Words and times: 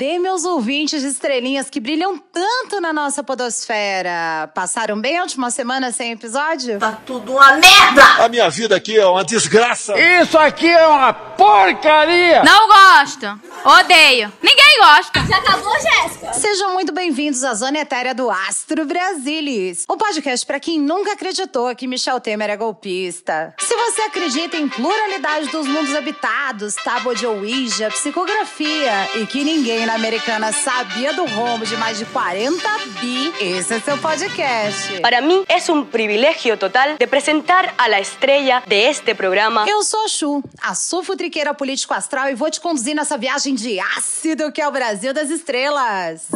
Cadê 0.00 0.18
meus 0.18 0.46
ouvintes 0.80 1.02
de 1.02 1.08
estrelinhas 1.08 1.68
que 1.68 1.78
brilham 1.78 2.16
tanto 2.16 2.80
na 2.80 2.90
nossa 2.90 3.22
podosfera? 3.22 4.50
Passaram 4.54 4.98
bem 4.98 5.18
a 5.18 5.22
última 5.22 5.50
semana 5.50 5.92
sem 5.92 6.12
episódio? 6.12 6.78
Tá 6.78 6.98
tudo 7.04 7.32
uma 7.32 7.52
merda! 7.52 8.02
A 8.18 8.28
minha 8.30 8.48
vida 8.48 8.76
aqui 8.76 8.98
é 8.98 9.04
uma 9.04 9.22
desgraça. 9.22 9.92
Isso 10.00 10.38
aqui 10.38 10.68
é 10.68 10.86
uma 10.86 11.12
porcaria! 11.12 12.42
Não 12.44 12.66
gosto. 12.66 13.26
Odeio. 13.62 14.32
Ninguém 14.42 14.78
gosta. 14.78 15.20
Já 15.28 15.36
acabou, 15.36 15.74
Jéssica? 15.74 16.32
Sejam 16.32 16.72
muito 16.72 16.92
bem-vindos 16.92 17.44
à 17.44 17.52
Zona 17.52 17.80
Etérea 17.80 18.14
do 18.14 18.30
Astro 18.30 18.86
Brasilis, 18.86 19.84
o 19.86 19.98
podcast 19.98 20.46
para 20.46 20.58
quem 20.58 20.80
nunca 20.80 21.12
acreditou 21.12 21.74
que 21.76 21.86
Michel 21.86 22.20
Temer 22.20 22.48
é 22.48 22.56
golpista. 22.56 23.54
Se 23.58 23.74
você 23.74 24.02
acredita 24.02 24.56
em 24.56 24.66
pluralidade 24.66 25.48
dos 25.48 25.66
mundos 25.66 25.94
habitados, 25.94 26.74
tábua 26.76 27.14
de 27.14 27.26
Ouija, 27.26 27.90
psicografia 27.90 29.10
e 29.16 29.26
que 29.26 29.44
ninguém 29.44 29.84
na 29.84 29.94
Americana 29.94 30.52
sabia 30.70 31.12
do 31.12 31.24
rombo 31.24 31.66
de 31.66 31.76
mais 31.76 31.98
de 31.98 32.04
40 32.06 32.62
bi, 33.00 33.34
esse 33.40 33.74
é 33.74 33.80
seu 33.80 33.98
podcast. 33.98 35.00
Para 35.00 35.20
mí 35.20 35.44
es 35.48 35.68
un 35.68 35.86
privilegio 35.86 36.56
total 36.56 36.96
de 36.96 37.06
presentar 37.08 37.74
a 37.76 37.88
la 37.88 37.98
estrella 37.98 38.62
de 38.68 38.88
este 38.88 39.12
programa. 39.12 39.66
Eu 39.68 39.82
sou 39.82 40.04
a 40.04 40.08
Chu, 40.08 40.42
a 40.62 40.76
sulfutriqueira 40.76 41.52
político 41.54 41.92
astral 41.92 42.30
e 42.30 42.36
vou 42.36 42.48
te 42.48 42.60
conduzir 42.60 42.94
nessa 42.94 43.18
viagem 43.18 43.56
de 43.56 43.80
ácido 43.80 44.52
que 44.52 44.62
é 44.62 44.68
o 44.68 44.70
Brasil 44.70 45.12
das 45.12 45.28
estrelas. 45.28 46.28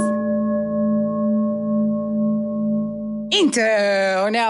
Então, 3.37 3.65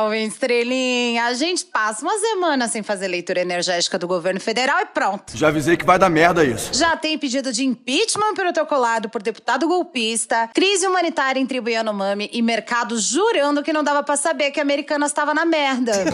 o 0.08 0.14
Estrelinha, 0.14 1.24
a 1.24 1.32
gente 1.32 1.64
passa 1.64 2.02
uma 2.02 2.18
semana 2.18 2.68
sem 2.68 2.82
fazer 2.82 3.08
leitura 3.08 3.40
energética 3.40 3.98
do 3.98 4.06
governo 4.06 4.38
federal 4.38 4.78
e 4.82 4.84
pronto. 4.84 5.34
Já 5.34 5.48
avisei 5.48 5.74
que 5.74 5.86
vai 5.86 5.98
dar 5.98 6.10
merda 6.10 6.44
isso. 6.44 6.74
Já 6.74 6.94
tem 6.94 7.16
pedido 7.16 7.50
de 7.50 7.64
impeachment 7.64 8.34
protocolado 8.34 9.08
por 9.08 9.22
deputado 9.22 9.66
golpista, 9.66 10.50
crise 10.52 10.86
humanitária 10.86 11.40
em 11.40 11.46
tribo 11.46 11.70
Yanomami 11.70 12.28
e 12.30 12.42
mercado 12.42 12.98
jurando 12.98 13.62
que 13.62 13.72
não 13.72 13.82
dava 13.82 14.02
pra 14.02 14.18
saber 14.18 14.50
que 14.50 14.60
a 14.60 14.62
americana 14.62 15.06
estava 15.06 15.32
na 15.32 15.46
merda. 15.46 15.92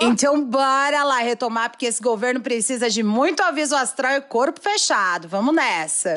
então 0.00 0.42
bora 0.42 1.04
lá 1.04 1.18
retomar, 1.18 1.68
porque 1.68 1.84
esse 1.84 2.02
governo 2.02 2.40
precisa 2.40 2.88
de 2.88 3.02
muito 3.02 3.42
aviso 3.42 3.76
astral 3.76 4.12
e 4.12 4.22
corpo 4.22 4.58
fechado. 4.58 5.28
Vamos 5.28 5.54
nessa. 5.54 6.14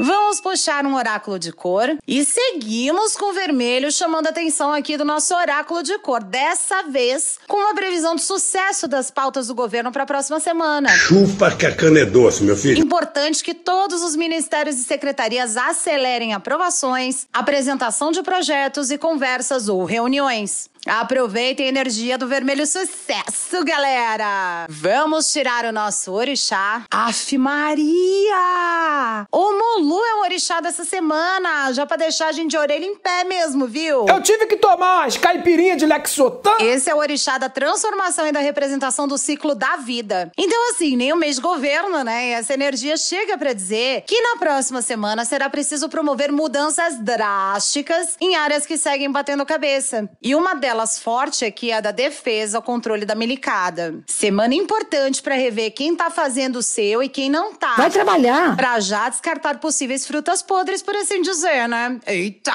Vamos 0.00 0.40
puxar 0.40 0.86
um 0.86 0.94
oráculo 0.94 1.40
de 1.40 1.50
cor 1.50 1.98
e 2.06 2.24
seguimos 2.24 3.16
com 3.16 3.30
o 3.30 3.32
vermelho, 3.32 3.90
chamando 3.90 4.28
a 4.28 4.30
atenção 4.30 4.72
aqui 4.72 4.96
do 4.96 5.04
nosso 5.04 5.34
oráculo 5.34 5.82
de 5.82 5.98
cor. 5.98 6.22
Dessa 6.22 6.84
vez, 6.84 7.36
com 7.48 7.56
uma 7.56 7.74
previsão 7.74 8.14
de 8.14 8.22
sucesso 8.22 8.86
das 8.86 9.10
pautas 9.10 9.48
do 9.48 9.56
governo 9.56 9.90
para 9.90 10.04
a 10.04 10.06
próxima 10.06 10.38
semana. 10.38 10.88
Chupa 10.90 11.50
que 11.50 11.66
a 11.66 11.74
cana 11.74 11.98
é 11.98 12.06
doce, 12.06 12.44
meu 12.44 12.56
filho. 12.56 12.78
Importante 12.78 13.42
que 13.42 13.52
todos 13.52 14.00
os 14.04 14.14
ministérios 14.14 14.76
e 14.76 14.84
secretarias 14.84 15.56
acelerem 15.56 16.32
aprovações, 16.32 17.26
apresentação 17.32 18.12
de 18.12 18.22
projetos 18.22 18.92
e 18.92 18.98
conversas 18.98 19.68
ou 19.68 19.84
reuniões. 19.84 20.70
Aproveitem 20.86 21.66
a 21.66 21.68
energia 21.68 22.16
do 22.16 22.26
vermelho 22.26 22.66
sucesso, 22.66 23.64
galera! 23.64 24.66
Vamos 24.68 25.30
tirar 25.32 25.64
o 25.64 25.72
nosso 25.72 26.12
orixá. 26.12 26.84
Aff 26.90 27.36
Maria! 27.36 29.26
O 29.30 29.52
Molu 29.52 30.02
é 30.04 30.14
o 30.14 30.20
orixá 30.20 30.60
dessa 30.60 30.84
semana, 30.84 31.72
já 31.72 31.84
pra 31.84 31.96
deixar 31.96 32.28
a 32.28 32.32
gente 32.32 32.50
de 32.50 32.56
orelha 32.56 32.86
em 32.86 32.96
pé 32.96 33.24
mesmo, 33.24 33.66
viu? 33.66 34.06
Eu 34.08 34.22
tive 34.22 34.46
que 34.46 34.56
tomar 34.56 35.02
umas 35.02 35.16
caipirinhas 35.16 35.76
de 35.76 35.84
Lexotan. 35.86 36.56
Esse 36.60 36.88
é 36.88 36.94
o 36.94 36.98
orixá 36.98 37.36
da 37.36 37.48
transformação 37.48 38.26
e 38.26 38.32
da 38.32 38.40
representação 38.40 39.06
do 39.06 39.18
ciclo 39.18 39.54
da 39.54 39.76
vida. 39.76 40.30
Então, 40.38 40.70
assim, 40.70 40.96
nem 40.96 41.12
o 41.12 41.16
mês 41.16 41.36
de 41.36 41.42
governo, 41.42 42.02
né? 42.04 42.28
E 42.28 42.32
essa 42.32 42.54
energia 42.54 42.96
chega 42.96 43.36
pra 43.36 43.52
dizer 43.52 44.04
que 44.06 44.20
na 44.20 44.36
próxima 44.36 44.80
semana 44.80 45.24
será 45.24 45.50
preciso 45.50 45.88
promover 45.88 46.32
mudanças 46.32 46.98
drásticas 46.98 48.16
em 48.20 48.36
áreas 48.36 48.64
que 48.64 48.78
seguem 48.78 49.10
batendo 49.10 49.44
cabeça. 49.44 50.08
E 50.22 50.34
uma 50.34 50.54
delas 50.54 50.77
forte 50.86 51.44
aqui 51.44 51.70
é 51.70 51.76
a 51.76 51.80
da 51.80 51.90
defesa, 51.90 52.58
o 52.58 52.62
controle 52.62 53.04
da 53.04 53.14
milicada. 53.14 54.02
Semana 54.06 54.54
importante 54.54 55.22
pra 55.22 55.34
rever 55.34 55.72
quem 55.72 55.96
tá 55.96 56.10
fazendo 56.10 56.56
o 56.56 56.62
seu 56.62 57.02
e 57.02 57.08
quem 57.08 57.30
não 57.30 57.54
tá. 57.54 57.74
Vai 57.76 57.90
trabalhar. 57.90 58.56
Pra 58.56 58.80
já 58.80 59.08
descartar 59.08 59.58
possíveis 59.58 60.06
frutas 60.06 60.42
podres, 60.42 60.82
por 60.82 60.94
assim 60.96 61.22
dizer, 61.22 61.68
né? 61.68 61.98
Eita! 62.06 62.52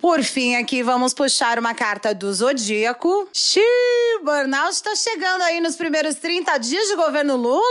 Por 0.00 0.22
fim, 0.22 0.54
aqui 0.54 0.80
vamos 0.80 1.12
puxar 1.12 1.58
uma 1.58 1.74
carta 1.74 2.14
do 2.14 2.32
Zodíaco. 2.32 3.28
Xiii, 3.32 4.22
burnout 4.22 4.80
tá 4.80 4.94
chegando 4.94 5.42
aí 5.42 5.60
nos 5.60 5.74
primeiros 5.74 6.14
30 6.14 6.56
dias 6.58 6.86
de 6.86 6.94
governo 6.94 7.34
Lula? 7.34 7.62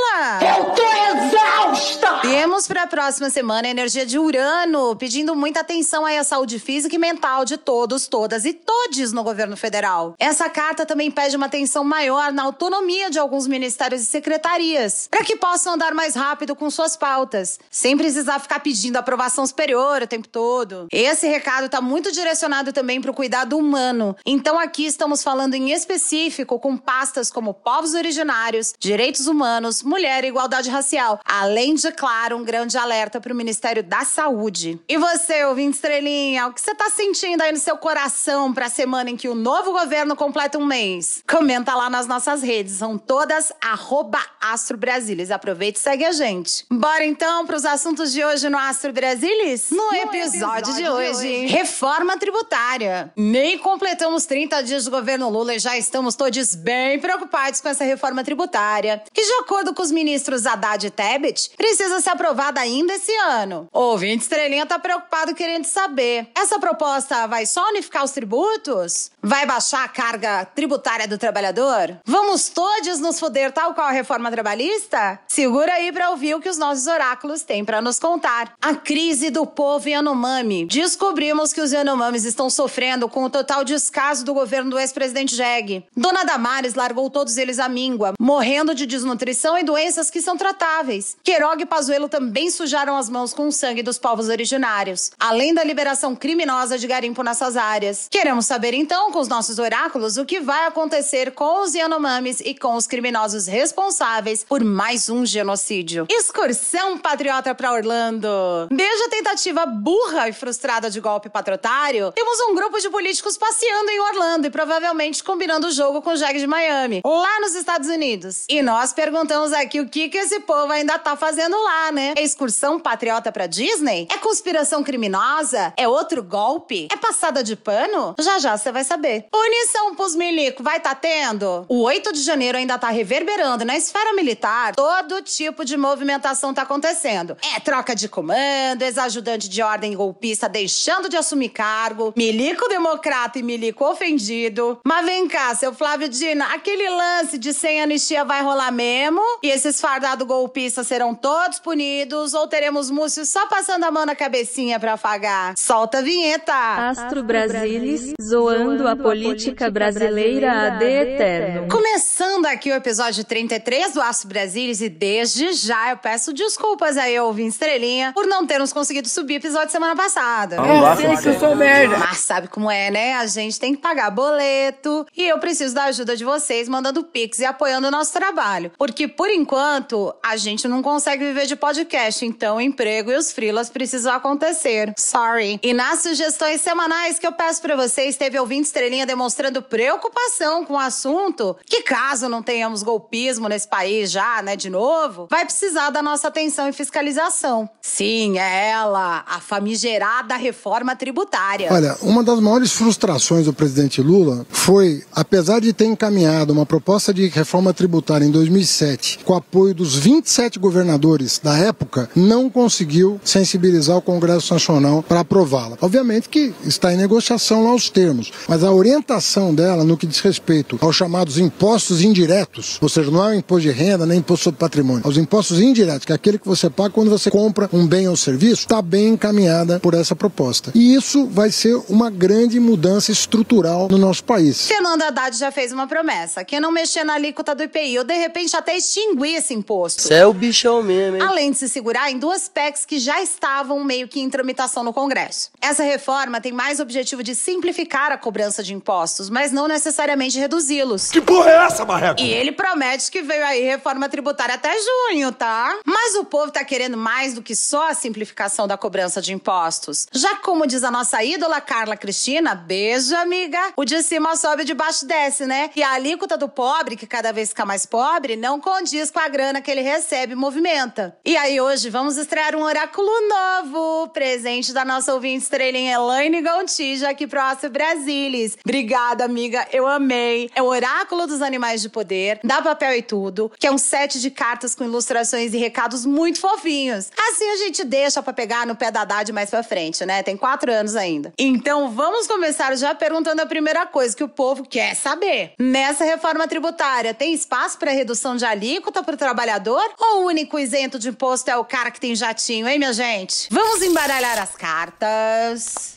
Eu 0.41 0.65
tô 0.71 0.83
exausta! 0.83 2.19
Temos 2.21 2.67
para 2.67 2.83
a 2.83 2.87
próxima 2.87 3.29
semana 3.29 3.69
a 3.69 3.71
energia 3.71 4.05
de 4.05 4.19
Urano, 4.19 4.93
pedindo 4.97 5.33
muita 5.37 5.61
atenção 5.61 6.05
aí 6.05 6.17
à 6.17 6.23
saúde 6.25 6.59
física 6.59 6.93
e 6.93 6.99
mental 6.99 7.45
de 7.45 7.55
todos, 7.55 8.07
todas 8.07 8.43
e 8.43 8.51
todes 8.51 9.13
no 9.13 9.23
governo 9.23 9.55
federal. 9.55 10.13
Essa 10.19 10.49
carta 10.49 10.85
também 10.85 11.09
pede 11.09 11.37
uma 11.37 11.45
atenção 11.45 11.85
maior 11.85 12.33
na 12.33 12.43
autonomia 12.43 13.09
de 13.09 13.19
alguns 13.19 13.47
ministérios 13.47 14.01
e 14.01 14.05
secretarias, 14.05 15.07
para 15.09 15.23
que 15.23 15.37
possam 15.37 15.75
andar 15.75 15.93
mais 15.93 16.13
rápido 16.13 16.57
com 16.57 16.69
suas 16.69 16.97
pautas, 16.97 17.57
sem 17.71 17.95
precisar 17.95 18.39
ficar 18.39 18.59
pedindo 18.59 18.97
aprovação 18.97 19.47
superior 19.47 20.01
o 20.01 20.07
tempo 20.07 20.27
todo. 20.27 20.87
Esse 20.91 21.25
recado 21.25 21.69
tá 21.69 21.79
muito 21.79 22.16
direcionado 22.17 22.73
também 22.73 22.99
para 22.99 23.11
o 23.11 23.13
cuidado 23.13 23.57
humano. 23.57 24.15
Então 24.25 24.59
aqui 24.59 24.85
estamos 24.85 25.23
falando 25.23 25.53
em 25.53 25.71
específico 25.71 26.59
com 26.59 26.75
pastas 26.75 27.31
como 27.31 27.53
povos 27.53 27.93
originários, 27.93 28.73
direitos 28.79 29.27
humanos, 29.27 29.83
mulher 29.83 30.23
e 30.23 30.27
igualdade 30.27 30.69
racial, 30.69 31.19
além 31.23 31.75
de, 31.75 31.91
claro, 31.91 32.37
um 32.37 32.43
grande 32.43 32.77
alerta 32.77 33.19
para 33.21 33.33
o 33.33 33.35
Ministério 33.35 33.83
da 33.83 34.03
Saúde. 34.03 34.79
E 34.87 34.97
você, 34.97 35.45
ouvinte 35.45 35.75
estrelinha, 35.75 36.47
o 36.47 36.53
que 36.53 36.61
você 36.61 36.71
está 36.71 36.89
sentindo 36.89 37.41
aí 37.41 37.51
no 37.51 37.59
seu 37.59 37.77
coração 37.77 38.53
para 38.53 38.65
a 38.65 38.69
semana 38.69 39.09
em 39.09 39.17
que 39.17 39.29
o 39.29 39.35
novo 39.35 39.71
governo 39.71 40.15
completa 40.15 40.57
um 40.57 40.65
mês? 40.65 41.23
Comenta 41.29 41.75
lá 41.75 41.89
nas 41.89 42.07
nossas 42.07 42.41
redes, 42.41 42.73
são 42.73 42.97
todas 42.97 43.51
arroba 43.61 44.19
Astro 44.39 44.77
Brasilis. 44.77 45.31
Aproveita 45.31 45.79
e 45.79 45.81
segue 45.81 46.05
a 46.05 46.11
gente. 46.11 46.65
Bora 46.71 47.05
então 47.05 47.45
para 47.45 47.55
os 47.55 47.65
assuntos 47.65 48.11
de 48.11 48.23
hoje 48.23 48.49
no 48.49 48.57
Astro 48.57 48.93
Brasilis? 48.93 49.69
No, 49.71 49.93
episódio, 49.93 50.73
de 50.73 50.89
hoje, 50.89 51.45
reforma 51.47 52.06
tributária. 52.15 53.11
Nem 53.17 53.57
completamos 53.57 54.27
30 54.27 54.61
dias 54.61 54.85
do 54.85 54.91
governo 54.91 55.27
Lula 55.29 55.55
e 55.55 55.59
já 55.59 55.75
estamos 55.75 56.15
todos 56.15 56.53
bem 56.53 56.99
preocupados 56.99 57.59
com 57.59 57.69
essa 57.69 57.83
reforma 57.83 58.23
tributária, 58.23 59.01
que, 59.11 59.25
de 59.25 59.33
acordo 59.41 59.73
com 59.73 59.81
os 59.81 59.91
ministros 59.91 60.45
Haddad 60.45 60.85
e 60.85 60.91
Tebet, 60.91 61.49
precisa 61.57 61.99
ser 61.99 62.11
aprovada 62.11 62.61
ainda 62.61 62.93
esse 62.93 63.15
ano. 63.15 63.67
O 63.73 63.79
ouvinte 63.79 64.21
Estrelinha 64.21 64.65
tá 64.67 64.77
preocupado 64.77 65.33
querendo 65.33 65.65
saber: 65.65 66.29
essa 66.37 66.59
proposta 66.59 67.25
vai 67.25 67.47
só 67.47 67.67
unificar 67.69 68.03
os 68.03 68.11
tributos? 68.11 69.09
Vai 69.21 69.45
baixar 69.47 69.83
a 69.83 69.87
carga 69.87 70.45
tributária 70.45 71.07
do 71.07 71.17
trabalhador? 71.17 71.99
Vamos 72.05 72.49
todos 72.49 72.99
nos 72.99 73.19
foder 73.19 73.51
tal 73.51 73.73
qual 73.73 73.87
a 73.87 73.91
reforma 73.91 74.29
trabalhista? 74.29 75.19
Segura 75.27 75.73
aí 75.73 75.91
pra 75.91 76.11
ouvir 76.11 76.35
o 76.35 76.39
que 76.39 76.49
os 76.49 76.57
nossos 76.57 76.85
oráculos 76.85 77.41
têm 77.41 77.65
para 77.65 77.81
nos 77.81 77.99
contar. 77.99 78.53
A 78.61 78.75
crise 78.75 79.29
do 79.29 79.45
povo 79.45 79.89
Yanomami. 79.89 80.65
Descobrimos 80.65 81.53
que 81.53 81.61
os 81.61 81.71
Yanomamis 81.97 82.25
estão 82.25 82.47
sofrendo 82.47 83.09
com 83.09 83.23
o 83.23 83.29
total 83.29 83.63
descaso 83.63 84.23
do 84.23 84.33
governo 84.33 84.69
do 84.69 84.79
ex-presidente 84.79 85.35
Jeg. 85.35 85.83
Dona 85.95 86.23
Damares 86.23 86.75
largou 86.75 87.09
todos 87.09 87.37
eles 87.37 87.57
à 87.57 87.67
míngua, 87.67 88.13
morrendo 88.19 88.75
de 88.75 88.85
desnutrição 88.85 89.57
e 89.57 89.63
doenças 89.63 90.11
que 90.11 90.21
são 90.21 90.37
tratáveis. 90.37 91.17
Queiroga 91.23 91.63
e 91.63 91.65
Pazuello 91.65 92.07
também 92.07 92.51
sujaram 92.51 92.95
as 92.95 93.09
mãos 93.09 93.33
com 93.33 93.47
o 93.47 93.51
sangue 93.51 93.81
dos 93.81 93.97
povos 93.97 94.29
originários, 94.29 95.11
além 95.19 95.55
da 95.55 95.63
liberação 95.63 96.15
criminosa 96.15 96.77
de 96.77 96.85
garimpo 96.85 97.23
nessas 97.23 97.57
áreas. 97.57 98.07
Queremos 98.11 98.45
saber 98.45 98.75
então, 98.75 99.11
com 99.11 99.19
os 99.19 99.27
nossos 99.27 99.57
oráculos, 99.57 100.17
o 100.17 100.25
que 100.25 100.39
vai 100.39 100.67
acontecer 100.67 101.31
com 101.31 101.63
os 101.63 101.73
Yanomamis 101.73 102.41
e 102.41 102.53
com 102.53 102.75
os 102.75 102.85
criminosos 102.85 103.47
responsáveis 103.47 104.43
por 104.43 104.63
mais 104.63 105.09
um 105.09 105.25
genocídio. 105.25 106.05
Excursão 106.09 106.99
patriota 106.99 107.55
para 107.55 107.73
Orlando. 107.73 108.27
Desde 108.69 109.03
a 109.05 109.09
tentativa 109.09 109.65
burra 109.65 110.29
e 110.29 110.33
frustrada 110.33 110.91
de 110.91 110.99
golpe 110.99 111.29
patriotário, 111.29 111.86
temos 111.87 112.39
um 112.49 112.53
grupo 112.53 112.77
de 112.79 112.89
políticos 112.89 113.37
passeando 113.37 113.89
em 113.89 113.99
Orlando 114.01 114.47
e 114.47 114.49
provavelmente 114.49 115.23
combinando 115.23 115.67
o 115.67 115.71
jogo 115.71 116.01
com 116.01 116.09
o 116.09 116.17
Jag 116.17 116.37
de 116.37 116.45
Miami, 116.45 117.01
lá 117.05 117.39
nos 117.39 117.55
Estados 117.55 117.87
Unidos. 117.87 118.43
E 118.49 118.61
nós 118.61 118.91
perguntamos 118.91 119.53
aqui 119.53 119.79
o 119.79 119.87
que, 119.87 120.09
que 120.09 120.17
esse 120.17 120.41
povo 120.41 120.73
ainda 120.73 120.99
tá 120.99 121.15
fazendo 121.15 121.55
lá, 121.55 121.89
né? 121.93 122.13
É 122.17 122.21
excursão 122.21 122.77
patriota 122.77 123.31
pra 123.31 123.47
Disney? 123.47 124.05
É 124.11 124.17
conspiração 124.17 124.83
criminosa? 124.83 125.73
É 125.77 125.87
outro 125.87 126.21
golpe? 126.21 126.89
É 126.91 126.97
passada 126.97 127.41
de 127.41 127.55
pano? 127.55 128.15
Já 128.19 128.37
já 128.37 128.57
você 128.57 128.69
vai 128.69 128.83
saber. 128.83 129.27
Punição 129.31 129.95
pros 129.95 130.13
milico 130.13 130.61
vai 130.61 130.81
tá 130.81 130.93
tendo? 130.93 131.65
O 131.69 131.83
8 131.83 132.11
de 132.11 132.21
janeiro 132.21 132.57
ainda 132.57 132.77
tá 132.77 132.89
reverberando 132.89 133.63
na 133.63 133.77
esfera 133.77 134.13
militar. 134.13 134.75
Todo 134.75 135.21
tipo 135.21 135.63
de 135.63 135.77
movimentação 135.77 136.53
tá 136.53 136.63
acontecendo. 136.63 137.37
É 137.55 137.61
troca 137.61 137.95
de 137.95 138.09
comando, 138.09 138.81
ex-ajudante 138.81 139.47
de 139.47 139.61
ordem 139.61 139.95
golpista 139.95 140.49
deixando 140.49 141.07
de 141.07 141.15
assumir 141.15 141.49
cargo 141.49 141.76
cargo, 141.77 142.11
milico 142.17 142.67
democrata 142.67 143.37
e 143.37 143.43
milico 143.43 143.85
ofendido. 143.85 144.79
Mas 144.83 145.05
vem 145.05 145.27
cá, 145.27 145.53
seu 145.53 145.73
Flávio 145.73 146.09
Dina, 146.09 146.45
aquele 146.55 146.89
lance 146.89 147.37
de 147.37 147.53
sem 147.53 147.81
anistia 147.81 148.25
vai 148.25 148.41
rolar 148.41 148.71
mesmo? 148.71 149.21
E 149.43 149.49
esses 149.49 149.79
fardados 149.79 150.25
golpistas 150.25 150.87
serão 150.87 151.13
todos 151.13 151.59
punidos? 151.59 152.33
Ou 152.33 152.47
teremos 152.47 152.89
Múcio 152.89 153.25
só 153.25 153.47
passando 153.47 153.83
a 153.83 153.91
mão 153.91 154.05
na 154.05 154.15
cabecinha 154.15 154.79
pra 154.79 154.93
afagar? 154.93 155.53
Solta 155.55 155.99
a 155.99 156.01
vinheta! 156.01 156.53
Astro 156.53 157.21
Brasilis, 157.21 158.13
zoando 158.19 158.87
a 158.87 158.95
política 158.95 159.69
brasileira 159.69 160.67
AD 160.67 160.83
eterno. 160.83 161.67
Começando 161.69 162.47
aqui 162.47 162.71
o 162.71 162.75
episódio 162.75 163.23
33 163.23 163.93
do 163.93 164.01
Astro 164.01 164.29
Brasilis 164.29 164.81
e 164.81 164.89
desde 164.89 165.53
já 165.53 165.91
eu 165.91 165.97
peço 165.97 166.33
desculpas 166.33 166.97
aí, 166.97 167.19
ouvinte 167.19 167.49
estrelinha, 167.49 168.13
por 168.13 168.25
não 168.25 168.47
termos 168.47 168.73
conseguido 168.73 169.07
subir 169.07 169.35
episódio 169.35 169.71
semana 169.71 169.95
passada. 169.95 170.55
Eu 170.55 170.95
sei 170.95 171.17
que 171.17 171.29
eu 171.29 171.39
sou 171.39 171.55
merda. 171.67 171.97
Mas 171.97 172.19
sabe 172.19 172.47
como 172.47 172.71
é, 172.71 172.89
né? 172.89 173.15
A 173.15 173.25
gente 173.27 173.59
tem 173.59 173.75
que 173.75 173.81
pagar 173.81 174.09
boleto 174.09 175.05
e 175.15 175.23
eu 175.23 175.37
preciso 175.39 175.75
da 175.75 175.85
ajuda 175.85 176.15
de 176.15 176.23
vocês 176.23 176.69
mandando 176.69 177.03
pix 177.03 177.39
e 177.39 177.45
apoiando 177.45 177.87
o 177.87 177.91
nosso 177.91 178.13
trabalho. 178.13 178.71
Porque, 178.77 179.07
por 179.07 179.29
enquanto, 179.29 180.13
a 180.23 180.37
gente 180.37 180.67
não 180.67 180.81
consegue 180.81 181.25
viver 181.25 181.45
de 181.45 181.55
podcast, 181.55 182.25
então 182.25 182.57
o 182.57 182.61
emprego 182.61 183.11
e 183.11 183.15
os 183.15 183.31
frilas 183.31 183.69
precisam 183.69 184.13
acontecer. 184.13 184.93
Sorry. 184.97 185.59
E 185.61 185.73
nas 185.73 186.01
sugestões 186.01 186.61
semanais 186.61 187.19
que 187.19 187.27
eu 187.27 187.31
peço 187.31 187.61
pra 187.61 187.75
vocês, 187.75 188.17
teve 188.17 188.39
ouvinte 188.39 188.67
estrelinha 188.67 189.05
demonstrando 189.05 189.61
preocupação 189.61 190.65
com 190.65 190.73
o 190.73 190.79
assunto, 190.79 191.57
que 191.65 191.81
caso 191.83 192.29
não 192.29 192.41
tenhamos 192.41 192.83
golpismo 192.83 193.47
nesse 193.47 193.67
país 193.67 194.11
já, 194.11 194.41
né, 194.41 194.55
de 194.55 194.69
novo, 194.69 195.27
vai 195.29 195.45
precisar 195.45 195.89
da 195.89 196.01
nossa 196.01 196.27
atenção 196.27 196.67
e 196.67 196.73
fiscalização. 196.73 197.69
Sim, 197.81 198.37
é 198.39 198.69
ela, 198.69 199.23
a 199.27 199.39
famigerada 199.39 200.35
reforma 200.35 200.95
tributária. 200.95 201.46
Olha, 201.71 201.95
uma 202.01 202.23
das 202.23 202.39
maiores 202.41 202.73
frustrações 202.73 203.45
do 203.45 203.53
presidente 203.53 204.01
Lula 204.01 204.45
foi, 204.49 205.03
apesar 205.13 205.61
de 205.61 205.71
ter 205.71 205.85
encaminhado 205.85 206.51
uma 206.51 206.65
proposta 206.65 207.13
de 207.13 207.27
reforma 207.27 207.73
tributária 207.73 208.25
em 208.25 208.31
2007, 208.31 209.19
com 209.23 209.33
apoio 209.33 209.73
dos 209.73 209.95
27 209.95 210.59
governadores 210.59 211.39
da 211.41 211.57
época, 211.57 212.09
não 212.13 212.49
conseguiu 212.49 213.19
sensibilizar 213.23 213.95
o 213.95 214.01
Congresso 214.01 214.53
Nacional 214.53 215.01
para 215.01 215.21
aprová-la. 215.21 215.77
Obviamente 215.79 216.27
que 216.27 216.53
está 216.65 216.93
em 216.93 216.97
negociação 216.97 217.63
lá 217.63 217.73
os 217.73 217.89
termos, 217.89 218.31
mas 218.47 218.63
a 218.63 218.71
orientação 218.71 219.55
dela 219.55 219.85
no 219.85 219.95
que 219.95 220.05
diz 220.05 220.19
respeito 220.19 220.77
aos 220.81 220.95
chamados 220.95 221.37
impostos 221.37 222.01
indiretos, 222.01 222.77
ou 222.81 222.89
seja, 222.89 223.09
não 223.09 223.23
é 223.23 223.29
o 223.29 223.37
imposto 223.37 223.61
de 223.61 223.71
renda 223.71 224.05
nem 224.05 224.19
imposto 224.19 224.45
sobre 224.45 224.59
patrimônio, 224.59 225.03
aos 225.05 225.17
impostos 225.17 225.61
indiretos, 225.61 226.05
que 226.05 226.11
é 226.11 226.15
aquele 226.15 226.37
que 226.37 226.47
você 226.47 226.69
paga 226.69 226.89
quando 226.89 227.09
você 227.09 227.31
compra 227.31 227.69
um 227.71 227.87
bem 227.87 228.07
ou 228.09 228.17
serviço, 228.17 228.63
está 228.63 228.81
bem 228.81 229.09
encaminhada 229.09 229.79
por 229.79 229.93
essa 229.93 230.15
proposta. 230.15 230.71
E 230.75 230.93
isso 230.93 231.27
vai 231.37 231.51
ser 231.51 231.79
uma 231.87 232.09
grande 232.09 232.59
mudança 232.59 233.11
estrutural 233.11 233.87
no 233.91 233.97
nosso 233.99 234.23
país. 234.23 234.67
Fernando 234.67 235.03
Haddad 235.03 235.37
já 235.37 235.51
fez 235.51 235.71
uma 235.71 235.85
promessa, 235.85 236.43
que 236.43 236.55
é 236.55 236.59
não 236.59 236.71
mexer 236.71 237.03
na 237.03 237.13
alíquota 237.13 237.53
do 237.53 237.61
IPI 237.61 237.99
ou 237.99 238.03
de 238.03 238.15
repente 238.15 238.57
até 238.57 238.75
extinguir 238.75 239.35
esse 239.35 239.53
imposto. 239.53 240.01
Você 240.01 240.15
é 240.15 240.25
o 240.25 240.33
bichão 240.33 240.81
mesmo, 240.81 241.17
hein? 241.17 241.21
Além 241.21 241.51
de 241.51 241.59
se 241.59 241.69
segurar 241.69 242.09
em 242.09 242.17
duas 242.17 242.49
PECs 242.49 242.85
que 242.85 242.97
já 242.97 243.21
estavam 243.21 243.83
meio 243.83 244.07
que 244.07 244.19
em 244.19 244.27
tramitação 244.31 244.83
no 244.83 244.91
Congresso. 244.91 245.51
Essa 245.61 245.83
reforma 245.83 246.41
tem 246.41 246.51
mais 246.51 246.79
objetivo 246.79 247.21
de 247.21 247.35
simplificar 247.35 248.11
a 248.11 248.17
cobrança 248.17 248.63
de 248.63 248.73
impostos, 248.73 249.29
mas 249.29 249.51
não 249.51 249.67
necessariamente 249.67 250.39
reduzi-los. 250.39 251.11
Que 251.11 251.21
porra 251.21 251.51
é 251.51 251.65
essa, 251.67 251.85
Marreco? 251.85 252.19
E 252.19 252.33
ele 252.33 252.51
promete 252.51 253.11
que 253.11 253.21
veio 253.21 253.45
aí 253.45 253.61
reforma 253.61 254.09
tributária 254.09 254.55
até 254.55 254.73
junho, 254.75 255.31
tá? 255.31 255.77
Mas 255.85 256.15
o 256.15 256.25
povo 256.25 256.51
tá 256.51 256.65
querendo 256.65 256.97
mais 256.97 257.35
do 257.35 257.43
que 257.43 257.55
só 257.55 257.91
a 257.91 257.93
simplificação 257.93 258.67
da 258.67 258.75
cobrança 258.75 259.21
de 259.21 259.33
impostos. 259.33 260.07
Já 260.11 260.37
como 260.37 260.65
diz 260.65 260.83
a 260.83 260.89
nossa 260.89 261.26
ídola 261.27 261.59
Carla 261.59 261.97
Cristina, 261.97 262.55
beijo, 262.55 263.15
amiga. 263.15 263.59
O 263.75 263.83
de 263.83 264.01
cima 264.01 264.35
sobe, 264.35 264.63
de 264.63 264.73
baixo 264.73 265.05
desce, 265.05 265.45
né? 265.45 265.69
E 265.75 265.83
a 265.83 265.91
alíquota 265.91 266.37
do 266.37 266.47
pobre, 266.47 266.95
que 266.95 267.05
cada 267.05 267.33
vez 267.33 267.49
fica 267.49 267.65
mais 267.65 267.85
pobre, 267.85 268.35
não 268.35 268.59
condiz 268.59 269.11
com 269.11 269.19
a 269.19 269.27
grana 269.27 269.61
que 269.61 269.69
ele 269.69 269.81
recebe 269.81 270.33
e 270.33 270.35
movimenta. 270.35 271.17
E 271.25 271.35
aí 271.35 271.59
hoje 271.59 271.89
vamos 271.89 272.17
estrear 272.17 272.55
um 272.55 272.63
oráculo 272.63 273.09
novo, 273.27 274.07
presente 274.09 274.71
da 274.71 274.85
nossa 274.85 275.13
ouvinte 275.13 275.43
estrelinha 275.43 275.95
Elaine 275.95 276.41
Gontija 276.41 277.09
aqui 277.09 277.27
pro 277.27 277.41
Astro 277.41 277.69
Brasilis. 277.69 278.57
Obrigada, 278.63 279.25
amiga, 279.25 279.67
eu 279.71 279.85
amei. 279.85 280.49
É 280.55 280.61
o 280.61 280.65
Oráculo 280.65 281.27
dos 281.27 281.41
Animais 281.41 281.81
de 281.81 281.89
Poder, 281.89 282.39
dá 282.43 282.61
papel 282.61 282.95
e 282.95 283.01
tudo, 283.01 283.51
que 283.59 283.67
é 283.67 283.71
um 283.71 283.77
set 283.77 284.21
de 284.21 284.31
cartas 284.31 284.73
com 284.75 284.83
ilustrações 284.83 285.53
e 285.53 285.57
recados 285.57 286.05
muito 286.05 286.39
fofinhos. 286.39 287.11
Assim 287.29 287.49
a 287.49 287.57
gente 287.57 287.83
deixa 287.83 288.23
pra 288.23 288.31
pegar 288.31 288.65
no 288.65 288.75
pé 288.75 288.91
da 288.91 289.01
Haddad 289.01 289.31
mais 289.33 289.49
pra 289.49 289.63
frente, 289.63 290.05
né? 290.05 290.23
Tem 290.23 290.37
quatro 290.37 290.71
anos 290.71 290.95
ainda. 290.95 291.16
Então 291.37 291.89
vamos 291.91 292.27
começar 292.27 292.75
já 292.75 292.93
perguntando 292.93 293.41
a 293.41 293.45
primeira 293.45 293.85
coisa 293.85 294.15
que 294.15 294.23
o 294.23 294.29
povo 294.29 294.63
quer 294.63 294.95
saber. 294.95 295.53
Nessa 295.59 296.03
reforma 296.03 296.47
tributária, 296.47 297.13
tem 297.13 297.33
espaço 297.33 297.77
pra 297.77 297.91
redução 297.91 298.35
de 298.35 298.45
alíquota 298.45 299.03
pro 299.03 299.17
trabalhador? 299.17 299.83
Ou 299.99 300.21
o 300.21 300.25
único 300.25 300.59
isento 300.59 300.99
de 300.99 301.09
imposto 301.09 301.49
é 301.49 301.57
o 301.57 301.65
cara 301.65 301.91
que 301.91 301.99
tem 301.99 302.15
jatinho, 302.15 302.67
hein, 302.67 302.77
minha 302.77 302.93
gente? 302.93 303.47
Vamos 303.51 303.81
embaralhar 303.81 304.39
as 304.39 304.55
cartas. 304.55 305.96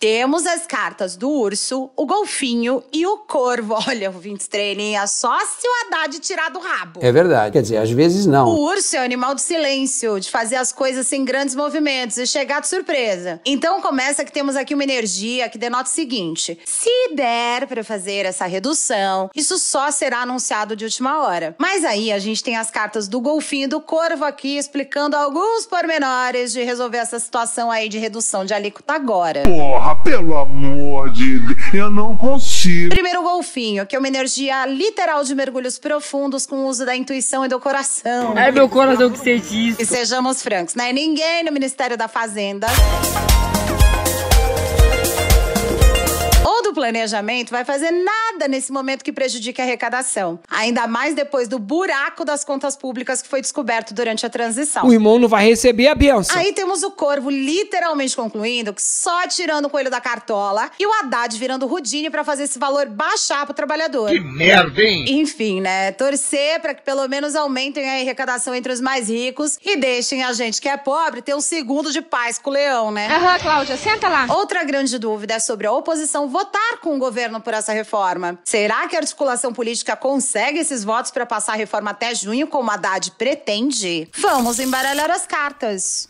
Temos 0.00 0.46
as 0.46 0.66
cartas 0.66 1.14
do 1.14 1.28
urso, 1.28 1.90
o 1.94 2.06
golfinho 2.06 2.82
e 2.90 3.06
o 3.06 3.18
corvo. 3.18 3.74
Olha, 3.86 4.08
o 4.08 4.14
20 4.14 4.40
estrelinha, 4.40 5.06
só 5.06 5.38
se 5.40 5.68
o 5.68 5.94
Haddad 5.94 6.18
tirar 6.20 6.48
do 6.48 6.58
rabo. 6.58 7.00
É 7.02 7.12
verdade. 7.12 7.52
Quer 7.52 7.60
dizer, 7.60 7.76
às 7.76 7.90
vezes 7.90 8.24
não. 8.24 8.48
O 8.48 8.62
urso 8.62 8.96
é 8.96 9.00
o 9.00 9.04
animal 9.04 9.34
do 9.34 9.42
silêncio, 9.42 10.18
de 10.18 10.30
fazer 10.30 10.56
as 10.56 10.72
coisas 10.72 11.06
sem 11.06 11.22
grandes 11.22 11.54
movimentos 11.54 12.16
e 12.16 12.26
chegar 12.26 12.62
de 12.62 12.68
surpresa. 12.68 13.42
Então 13.44 13.82
começa 13.82 14.24
que 14.24 14.32
temos 14.32 14.56
aqui 14.56 14.72
uma 14.72 14.82
energia 14.82 15.50
que 15.50 15.58
denota 15.58 15.90
o 15.90 15.92
seguinte: 15.92 16.58
se 16.64 17.14
der 17.14 17.66
para 17.66 17.84
fazer 17.84 18.24
essa 18.24 18.46
redução, 18.46 19.28
isso 19.36 19.58
só 19.58 19.90
será 19.90 20.22
anunciado 20.22 20.74
de 20.74 20.86
última 20.86 21.22
hora. 21.22 21.54
Mas 21.58 21.84
aí 21.84 22.10
a 22.10 22.18
gente 22.18 22.42
tem 22.42 22.56
as 22.56 22.70
cartas 22.70 23.06
do 23.06 23.20
golfinho 23.20 23.64
e 23.64 23.68
do 23.68 23.82
corvo 23.82 24.24
aqui 24.24 24.56
explicando 24.56 25.14
alguns 25.14 25.66
pormenores 25.66 26.54
de 26.54 26.62
resolver 26.62 26.96
essa 26.96 27.18
situação 27.18 27.70
aí 27.70 27.86
de 27.86 27.98
redução 27.98 28.46
de 28.46 28.54
alíquota 28.54 28.94
agora. 28.94 29.42
Porra, 29.42 29.89
pelo 29.94 30.36
amor 30.36 31.10
de 31.10 31.38
Deus, 31.38 31.74
eu 31.74 31.90
não 31.90 32.16
consigo. 32.16 32.90
Primeiro 32.90 33.22
golfinho, 33.22 33.86
que 33.86 33.96
é 33.96 33.98
uma 33.98 34.08
energia 34.08 34.66
literal 34.66 35.24
de 35.24 35.34
mergulhos 35.34 35.78
profundos 35.78 36.46
com 36.46 36.56
o 36.56 36.66
uso 36.66 36.84
da 36.84 36.96
intuição 36.96 37.44
e 37.44 37.48
do 37.48 37.58
coração. 37.58 38.34
Ai, 38.36 38.52
meu 38.52 38.68
coração 38.68 39.10
que 39.10 39.18
você 39.18 39.38
disse. 39.38 39.82
E 39.82 39.86
sejamos 39.86 40.42
francos, 40.42 40.74
não 40.74 40.84
é 40.84 40.92
ninguém 40.92 41.44
no 41.44 41.52
Ministério 41.52 41.96
da 41.96 42.08
Fazenda. 42.08 42.66
Planejamento 46.80 47.50
vai 47.50 47.62
fazer 47.62 47.90
nada 47.90 48.48
nesse 48.48 48.72
momento 48.72 49.04
que 49.04 49.12
prejudique 49.12 49.60
a 49.60 49.64
arrecadação. 49.64 50.40
Ainda 50.48 50.86
mais 50.86 51.14
depois 51.14 51.46
do 51.46 51.58
buraco 51.58 52.24
das 52.24 52.42
contas 52.42 52.74
públicas 52.74 53.20
que 53.20 53.28
foi 53.28 53.42
descoberto 53.42 53.92
durante 53.92 54.24
a 54.24 54.30
transição. 54.30 54.86
O 54.86 54.92
irmão 54.92 55.18
não 55.18 55.28
vai 55.28 55.44
receber 55.44 55.88
a 55.88 55.94
benção. 55.94 56.34
Aí 56.38 56.54
temos 56.54 56.82
o 56.82 56.90
Corvo 56.90 57.28
literalmente 57.28 58.16
concluindo 58.16 58.72
que 58.72 58.80
só 58.80 59.28
tirando 59.28 59.66
o 59.66 59.70
coelho 59.70 59.90
da 59.90 60.00
cartola 60.00 60.70
e 60.78 60.86
o 60.86 60.92
Haddad 61.00 61.38
virando 61.38 61.66
Rudine 61.66 62.08
pra 62.08 62.24
fazer 62.24 62.44
esse 62.44 62.58
valor 62.58 62.86
baixar 62.86 63.44
pro 63.44 63.54
trabalhador. 63.54 64.08
Que 64.08 64.18
merda, 64.18 64.80
hein? 64.80 65.04
Enfim, 65.20 65.60
né? 65.60 65.92
Torcer 65.92 66.60
pra 66.60 66.72
que 66.72 66.80
pelo 66.80 67.06
menos 67.08 67.36
aumentem 67.36 67.90
a 67.90 68.00
arrecadação 68.00 68.54
entre 68.54 68.72
os 68.72 68.80
mais 68.80 69.10
ricos 69.10 69.58
e 69.62 69.76
deixem 69.76 70.24
a 70.24 70.32
gente 70.32 70.62
que 70.62 70.68
é 70.68 70.78
pobre 70.78 71.20
ter 71.20 71.34
um 71.34 71.42
segundo 71.42 71.92
de 71.92 72.00
paz 72.00 72.38
com 72.38 72.48
o 72.48 72.52
leão, 72.54 72.90
né? 72.90 73.06
Aham, 73.06 73.38
Cláudia, 73.38 73.76
senta 73.76 74.08
lá. 74.08 74.26
Outra 74.30 74.64
grande 74.64 74.98
dúvida 74.98 75.34
é 75.34 75.38
sobre 75.38 75.66
a 75.66 75.72
oposição 75.72 76.26
votar 76.26 76.69
com 76.78 76.96
o 76.96 76.98
governo 76.98 77.40
por 77.40 77.54
essa 77.54 77.72
reforma. 77.72 78.38
Será 78.44 78.88
que 78.88 78.96
a 78.96 79.00
articulação 79.00 79.52
política 79.52 79.96
consegue 79.96 80.58
esses 80.58 80.84
votos 80.84 81.10
para 81.10 81.26
passar 81.26 81.52
a 81.52 81.56
reforma 81.56 81.90
até 81.90 82.14
junho, 82.14 82.46
como 82.46 82.70
a 82.70 82.74
Haddad 82.74 83.12
pretende? 83.12 84.08
Vamos 84.16 84.58
embaralhar 84.58 85.10
as 85.10 85.26
cartas. 85.26 86.08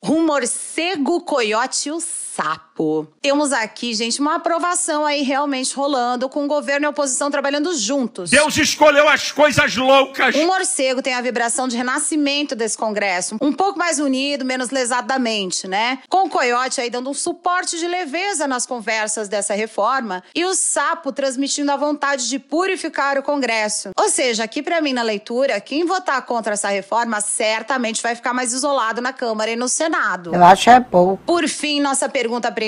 O 0.00 0.20
morcego, 0.20 1.22
coiote 1.22 1.88
e 1.88 1.92
o 1.92 1.98
sapo. 2.00 2.73
Temos 3.22 3.52
aqui, 3.52 3.94
gente, 3.94 4.20
uma 4.20 4.36
aprovação 4.36 5.06
aí 5.06 5.22
realmente 5.22 5.74
rolando, 5.76 6.28
com 6.28 6.44
o 6.44 6.48
governo 6.48 6.84
e 6.84 6.88
a 6.88 6.90
oposição 6.90 7.30
trabalhando 7.30 7.72
juntos. 7.76 8.30
Deus 8.30 8.56
escolheu 8.56 9.08
as 9.08 9.30
coisas 9.30 9.76
loucas. 9.76 10.34
Um 10.34 10.46
morcego 10.46 11.00
tem 11.00 11.14
a 11.14 11.20
vibração 11.20 11.68
de 11.68 11.76
renascimento 11.76 12.56
desse 12.56 12.76
Congresso, 12.76 13.36
um 13.40 13.52
pouco 13.52 13.78
mais 13.78 14.00
unido, 14.00 14.44
menos 14.44 14.70
lesado 14.70 15.06
da 15.06 15.18
mente, 15.20 15.68
né? 15.68 16.00
Com 16.08 16.26
o 16.26 16.28
coiote 16.28 16.80
aí 16.80 16.90
dando 16.90 17.08
um 17.08 17.14
suporte 17.14 17.78
de 17.78 17.86
leveza 17.86 18.48
nas 18.48 18.66
conversas 18.66 19.28
dessa 19.28 19.54
reforma 19.54 20.24
e 20.34 20.44
o 20.44 20.54
sapo 20.54 21.12
transmitindo 21.12 21.70
a 21.70 21.76
vontade 21.76 22.28
de 22.28 22.38
purificar 22.40 23.16
o 23.18 23.22
Congresso. 23.22 23.90
Ou 23.96 24.08
seja, 24.08 24.44
aqui 24.44 24.62
pra 24.62 24.80
mim 24.80 24.92
na 24.92 25.02
leitura, 25.02 25.60
quem 25.60 25.84
votar 25.84 26.20
contra 26.22 26.54
essa 26.54 26.68
reforma 26.68 27.20
certamente 27.20 28.02
vai 28.02 28.16
ficar 28.16 28.32
mais 28.32 28.52
isolado 28.52 29.00
na 29.00 29.12
Câmara 29.12 29.50
e 29.50 29.56
no 29.56 29.68
Senado. 29.68 30.34
Eu 30.34 30.42
acho 30.42 30.70
é 30.70 30.80
pouco. 30.80 31.22
Por 31.24 31.48
fim, 31.48 31.80
nossa 31.80 32.08
pergunta 32.08 32.50
principal 32.50 32.63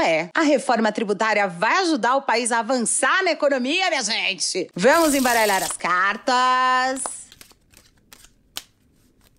é: 0.00 0.30
a 0.34 0.42
reforma 0.42 0.92
tributária 0.92 1.46
vai 1.48 1.78
ajudar 1.82 2.16
o 2.16 2.22
país 2.22 2.52
a 2.52 2.60
avançar 2.60 3.22
na 3.24 3.32
economia, 3.32 3.88
minha 3.88 4.02
gente? 4.02 4.70
Vamos 4.74 5.14
embaralhar 5.14 5.62
as 5.62 5.76
cartas. 5.76 7.25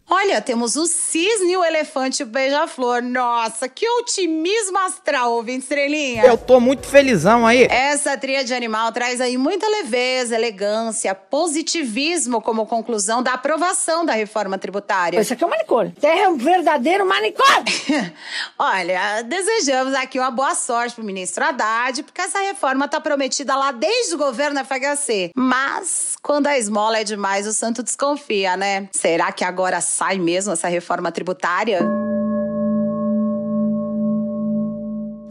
Olha, 0.10 0.42
temos 0.42 0.78
o 0.78 0.86
cisne, 0.86 1.58
o 1.58 1.66
elefante 1.66 2.22
e 2.22 2.24
o 2.24 2.26
beija-flor. 2.26 3.02
Nossa, 3.02 3.68
que 3.68 3.86
otimismo 4.00 4.80
astral, 4.80 5.34
ouvinte 5.34 5.64
estrelinha. 5.64 6.24
Eu 6.24 6.38
tô 6.38 6.62
muito 6.62 6.88
felizão 6.88 7.46
aí. 7.46 7.68
Essa 7.70 8.18
tríade 8.18 8.54
animal 8.54 8.90
traz 8.94 9.20
aí 9.20 9.38
muita 9.38 9.68
leveza, 9.68 10.34
elegância, 10.34 11.14
positivismo 11.14 12.42
como 12.42 12.66
conclusão 12.66 13.22
da 13.22 13.34
aprovação 13.34 14.06
da 14.06 14.14
reforma 14.14 14.58
tributária. 14.58 15.20
Isso 15.20 15.34
aqui 15.34 15.44
é 15.44 15.48
um 15.48 15.50
manicômio. 15.50 15.94
É 16.02 16.30
um 16.30 16.38
verdadeiro 16.38 17.06
manicômio. 17.06 17.66
Olha, 18.58 19.24
desejamos 19.24 19.94
aqui 19.94 20.18
uma 20.18 20.32
boa 20.32 20.56
sorte 20.56 20.96
pro 20.96 21.04
ministro 21.04 21.44
Haddad, 21.44 22.04
porque 22.04 22.22
essa 22.22 22.40
reforma 22.40 22.88
tá 22.88 23.02
prometida 23.02 23.58
lá 23.58 23.74
desde 23.74 24.16
o 24.16 24.18
governo 24.18 24.62
FHC. 24.64 25.32
Mas, 25.36 26.16
quando 26.22 26.48
a 26.48 26.58
esmola 26.58 27.00
é 27.00 27.04
demais, 27.04 27.46
o 27.46 27.52
santo 27.52 27.84
desconfia, 27.84 28.56
né? 28.56 28.88
Será 28.94 29.34
que 29.34 29.44
agora 29.44 29.82
sai 29.98 30.20
mesmo 30.20 30.54
essa 30.54 30.68
reforma 30.68 31.12
tributária? 31.12 31.80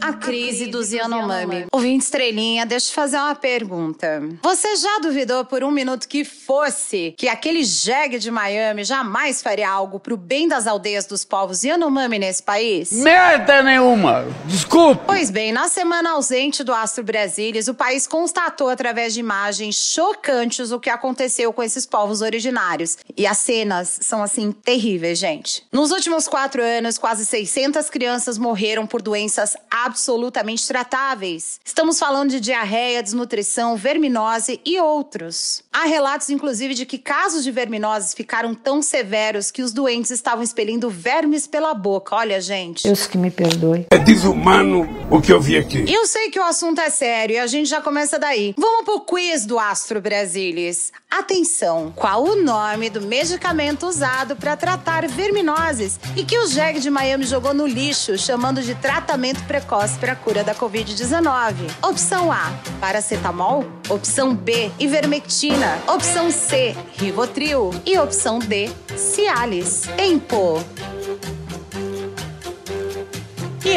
A 0.07 0.13
crise 0.13 0.67
dos 0.67 0.93
Yanomami. 0.93 1.65
Ouvinte 1.69 2.05
Estrelinha, 2.05 2.65
deixa 2.65 2.85
eu 2.85 2.89
te 2.91 2.95
fazer 2.95 3.17
uma 3.17 3.35
pergunta. 3.35 4.23
Você 4.41 4.77
já 4.77 4.99
duvidou 4.99 5.43
por 5.43 5.65
um 5.65 5.69
minuto 5.69 6.07
que 6.07 6.23
fosse 6.23 7.13
que 7.17 7.27
aquele 7.27 7.61
jegue 7.61 8.17
de 8.17 8.31
Miami 8.31 8.85
jamais 8.85 9.41
faria 9.41 9.69
algo 9.69 9.99
pro 9.99 10.15
bem 10.15 10.47
das 10.47 10.65
aldeias 10.65 11.05
dos 11.05 11.25
povos 11.25 11.61
Yanomami 11.61 12.19
nesse 12.19 12.41
país? 12.41 12.89
Merda 12.93 13.61
nenhuma. 13.61 14.25
Desculpa. 14.45 15.03
Pois 15.07 15.29
bem, 15.29 15.51
na 15.51 15.67
semana 15.67 16.11
ausente 16.11 16.63
do 16.63 16.73
Astro 16.73 17.03
Brasilis, 17.03 17.67
o 17.67 17.73
país 17.73 18.07
constatou 18.07 18.69
através 18.69 19.13
de 19.13 19.19
imagens 19.19 19.75
chocantes 19.75 20.71
o 20.71 20.79
que 20.79 20.89
aconteceu 20.89 21.51
com 21.51 21.61
esses 21.61 21.85
povos 21.85 22.21
originários. 22.21 22.97
E 23.17 23.27
as 23.27 23.39
cenas 23.39 23.99
são, 24.01 24.23
assim, 24.23 24.53
terríveis, 24.53 25.19
gente. 25.19 25.65
Nos 25.69 25.91
últimos 25.91 26.29
quatro 26.29 26.63
anos, 26.63 26.97
quase 26.97 27.25
600 27.25 27.89
crianças 27.89 28.37
morreram 28.37 28.87
por 28.87 29.01
doenças 29.01 29.57
absolutamente 29.97 30.67
tratáveis. 30.67 31.59
Estamos 31.65 31.97
falando 31.97 32.29
de 32.29 32.39
diarreia, 32.39 33.01
desnutrição, 33.01 33.75
verminose 33.75 34.61
e 34.63 34.79
outros. 34.79 35.63
Há 35.73 35.85
relatos, 35.85 36.29
inclusive, 36.29 36.75
de 36.75 36.85
que 36.85 36.99
casos 36.99 37.43
de 37.43 37.51
verminose 37.51 38.15
ficaram 38.15 38.53
tão 38.53 38.79
severos 38.81 39.49
que 39.49 39.63
os 39.63 39.73
doentes 39.73 40.11
estavam 40.11 40.43
expelindo 40.43 40.87
vermes 40.87 41.47
pela 41.47 41.73
boca. 41.73 42.15
Olha, 42.15 42.39
gente. 42.39 42.83
Deus 42.83 43.07
que 43.07 43.17
me 43.17 43.31
perdoe. 43.31 43.87
É 43.89 43.97
desumano 43.97 44.87
o 45.09 45.19
que 45.19 45.33
eu 45.33 45.41
vi 45.41 45.57
aqui. 45.57 45.91
Eu 45.91 46.05
sei 46.05 46.29
que 46.29 46.39
o 46.39 46.43
assunto 46.43 46.79
é 46.79 46.91
sério 46.91 47.35
e 47.35 47.39
a 47.39 47.47
gente 47.47 47.67
já 47.67 47.81
começa 47.81 48.19
daí. 48.19 48.53
Vamos 48.55 48.85
pro 48.85 49.01
quiz 49.01 49.47
do 49.47 49.57
Astro 49.57 49.99
Brasilis. 49.99 50.91
Atenção, 51.09 51.91
qual 51.95 52.23
o 52.23 52.35
nome 52.35 52.89
do 52.89 53.01
medicamento 53.01 53.87
usado 53.87 54.35
para 54.35 54.55
tratar 54.57 55.07
verminoses 55.07 55.99
e 56.15 56.23
que 56.23 56.37
o 56.37 56.45
Jeg 56.45 56.79
de 56.81 56.89
Miami 56.89 57.25
jogou 57.25 57.53
no 57.53 57.65
lixo, 57.65 58.17
chamando 58.17 58.61
de 58.61 58.75
tratamento 58.75 59.41
precoce 59.45 59.86
para 59.95 60.13
a 60.13 60.15
cura 60.15 60.43
da 60.43 60.55
Covid-19? 60.55 61.55
Opção 61.81 62.31
A, 62.31 62.51
paracetamol. 62.81 63.65
Opção 63.87 64.35
B, 64.35 64.71
ivermectina. 64.79 65.77
Opção 65.87 66.31
C, 66.31 66.75
Rivotril. 66.97 67.69
E 67.85 67.97
opção 67.97 68.39
D, 68.39 68.69
Cialis. 68.97 69.83
Tempo. 69.95 70.61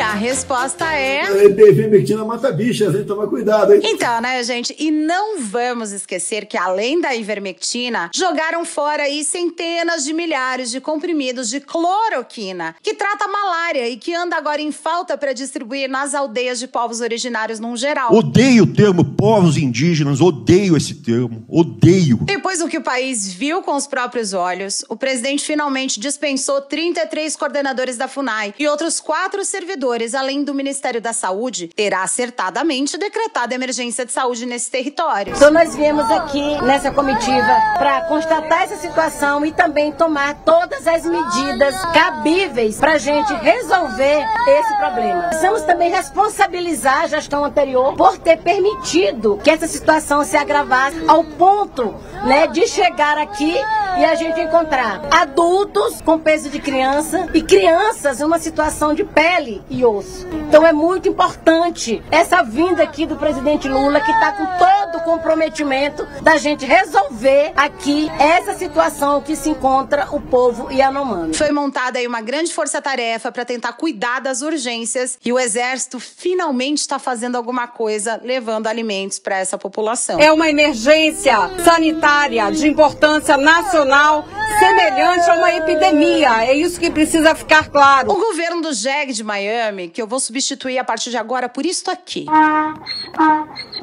E 0.01 0.03
a 0.03 0.15
resposta 0.15 0.91
é. 0.95 1.27
Ivermectina 1.51 2.25
mata 2.25 2.51
bichas, 2.51 2.95
hein? 2.95 3.05
Toma 3.05 3.27
cuidado, 3.27 3.75
hein? 3.75 3.83
Então, 3.85 4.19
né, 4.23 4.43
gente? 4.43 4.75
E 4.79 4.91
não 4.91 5.39
vamos 5.43 5.93
esquecer 5.93 6.47
que, 6.47 6.57
além 6.57 7.03
da 7.03 7.15
ivermectina, 7.15 8.11
jogaram 8.15 8.65
fora 8.65 9.03
aí 9.03 9.23
centenas 9.23 10.03
de 10.03 10.15
milhares 10.15 10.71
de 10.71 10.81
comprimidos 10.81 11.51
de 11.51 11.61
cloroquina, 11.61 12.75
que 12.83 12.95
trata 12.95 13.29
malária 13.29 13.91
e 13.91 13.99
que 13.99 14.15
anda 14.15 14.37
agora 14.37 14.63
em 14.63 14.73
falta 14.73 15.19
para 15.19 15.35
distribuir 15.35 15.87
nas 15.87 16.15
aldeias 16.15 16.59
de 16.59 16.67
povos 16.67 17.03
originários 17.03 17.61
num 17.61 17.77
geral. 17.77 18.11
Odeio 18.11 18.65
o 18.65 18.73
termo 18.73 19.05
povos 19.05 19.59
indígenas, 19.59 20.23
odeio 20.23 20.79
esse 20.79 20.95
termo, 20.95 21.45
odeio. 21.47 22.21
Depois 22.23 22.61
do 22.61 22.69
que 22.69 22.79
o 22.79 22.83
país 22.83 23.31
viu 23.31 23.61
com 23.61 23.77
os 23.77 23.87
próprios 23.87 24.33
olhos, 24.33 24.83
o 24.89 24.97
presidente 24.97 25.45
finalmente 25.45 26.01
dispensou 26.01 26.63
33 26.63 27.37
coordenadores 27.37 27.99
da 27.99 28.09
FUNAI 28.09 28.55
e 28.59 28.67
outros 28.67 28.99
quatro 28.99 29.45
servidores, 29.45 29.90
além 30.15 30.45
do 30.45 30.55
Ministério 30.55 31.01
da 31.01 31.13
Saúde, 31.13 31.69
terá 31.69 32.03
acertadamente 32.03 32.97
decretado 32.97 33.53
emergência 33.53 34.07
de 34.07 34.13
saúde 34.13 34.47
nesse 34.47 34.71
território. 34.71 35.35
Então 35.35 35.51
nós 35.51 35.75
viemos 35.75 36.09
aqui 36.11 36.61
nessa 36.63 36.91
comitiva 36.91 37.57
para 37.77 38.03
constatar 38.03 38.63
essa 38.63 38.77
situação 38.77 39.45
e 39.45 39.53
também 39.53 39.91
tomar 39.91 40.35
todas 40.45 40.87
as 40.87 41.05
medidas 41.05 41.75
cabíveis 41.93 42.79
para 42.79 42.93
a 42.93 42.99
gente 42.99 43.33
resolver 43.35 44.25
esse 44.47 44.77
problema. 44.77 45.23
Precisamos 45.25 45.63
também 45.63 45.91
responsabilizar 45.91 47.03
a 47.03 47.07
gestão 47.09 47.45
anterior 47.45 47.97
por 47.97 48.17
ter 48.19 48.39
permitido 48.39 49.39
que 49.43 49.51
essa 49.51 49.67
situação 49.67 50.25
se 50.25 50.37
agravasse 50.37 51.03
ao 51.09 51.25
ponto 51.25 51.95
né, 52.25 52.47
de 52.47 52.67
chegar 52.67 53.19
aqui 53.19 53.55
e 53.99 54.05
a 54.05 54.15
gente 54.15 54.41
encontrar 54.41 55.03
adultos 55.11 56.01
com 56.01 56.19
peso 56.19 56.49
de 56.49 56.61
criança 56.61 57.29
e 57.35 57.43
crianças 57.43 58.21
em 58.21 58.25
uma 58.25 58.39
situação 58.39 58.95
de 58.95 59.05
pele 59.05 59.63
e 59.71 59.85
osso. 59.85 60.27
Então 60.49 60.67
é 60.67 60.73
muito 60.73 61.09
importante 61.09 62.03
essa 62.11 62.43
vinda 62.43 62.83
aqui 62.83 63.07
do 63.07 63.17
presidente 63.17 63.69
Lula, 63.69 64.01
que 64.01 64.11
está 64.11 64.33
com 64.33 64.47
todo 64.91 64.99
o 64.99 65.01
comprometimento 65.03 66.07
da 66.23 66.37
gente 66.37 66.65
resolver 66.65 67.53
aqui 67.57 68.11
essa 68.19 68.55
situação 68.55 69.21
que 69.23 69.37
se 69.37 69.51
encontra 69.51 70.09
o 70.11 70.21
povo 70.21 70.71
Yanomami. 70.71 71.35
Foi 71.35 71.51
montada 71.51 71.99
aí 71.99 72.07
uma 72.07 72.21
grande 72.21 72.53
força-tarefa 72.53 73.31
para 73.31 73.45
tentar 73.45 73.73
cuidar 73.75 74.21
das 74.21 74.43
urgências 74.43 75.19
e 75.25 75.33
o 75.33 75.39
exército 75.39 76.01
finalmente 76.01 76.79
está 76.79 76.99
fazendo 76.99 77.37
alguma 77.37 77.69
coisa, 77.69 78.21
levando 78.23 78.67
alimentos 78.67 79.19
para 79.19 79.39
essa 79.39 79.57
população. 79.57 80.19
É 80.19 80.33
uma 80.33 80.49
emergência 80.49 81.37
sanitária 81.65 82.51
de 82.51 82.69
importância 82.69 83.37
nacional 83.37 84.25
semelhante 84.59 85.31
a 85.31 85.35
uma 85.37 85.53
epidemia. 85.53 86.45
É 86.45 86.55
isso 86.55 86.81
que 86.81 86.91
precisa 86.91 87.35
ficar 87.35 87.69
claro. 87.69 88.11
O 88.11 88.15
governo 88.15 88.61
do 88.61 88.73
Jeg 88.73 89.13
de 89.13 89.23
Miami, 89.23 89.89
que 89.89 90.03
eu 90.03 90.07
vou 90.07 90.21
substituir 90.21 90.79
a 90.79 90.85
partir 90.85 91.11
de 91.11 91.17
agora 91.17 91.49
por 91.49 91.65
isto 91.65 91.91
aqui, 91.91 92.27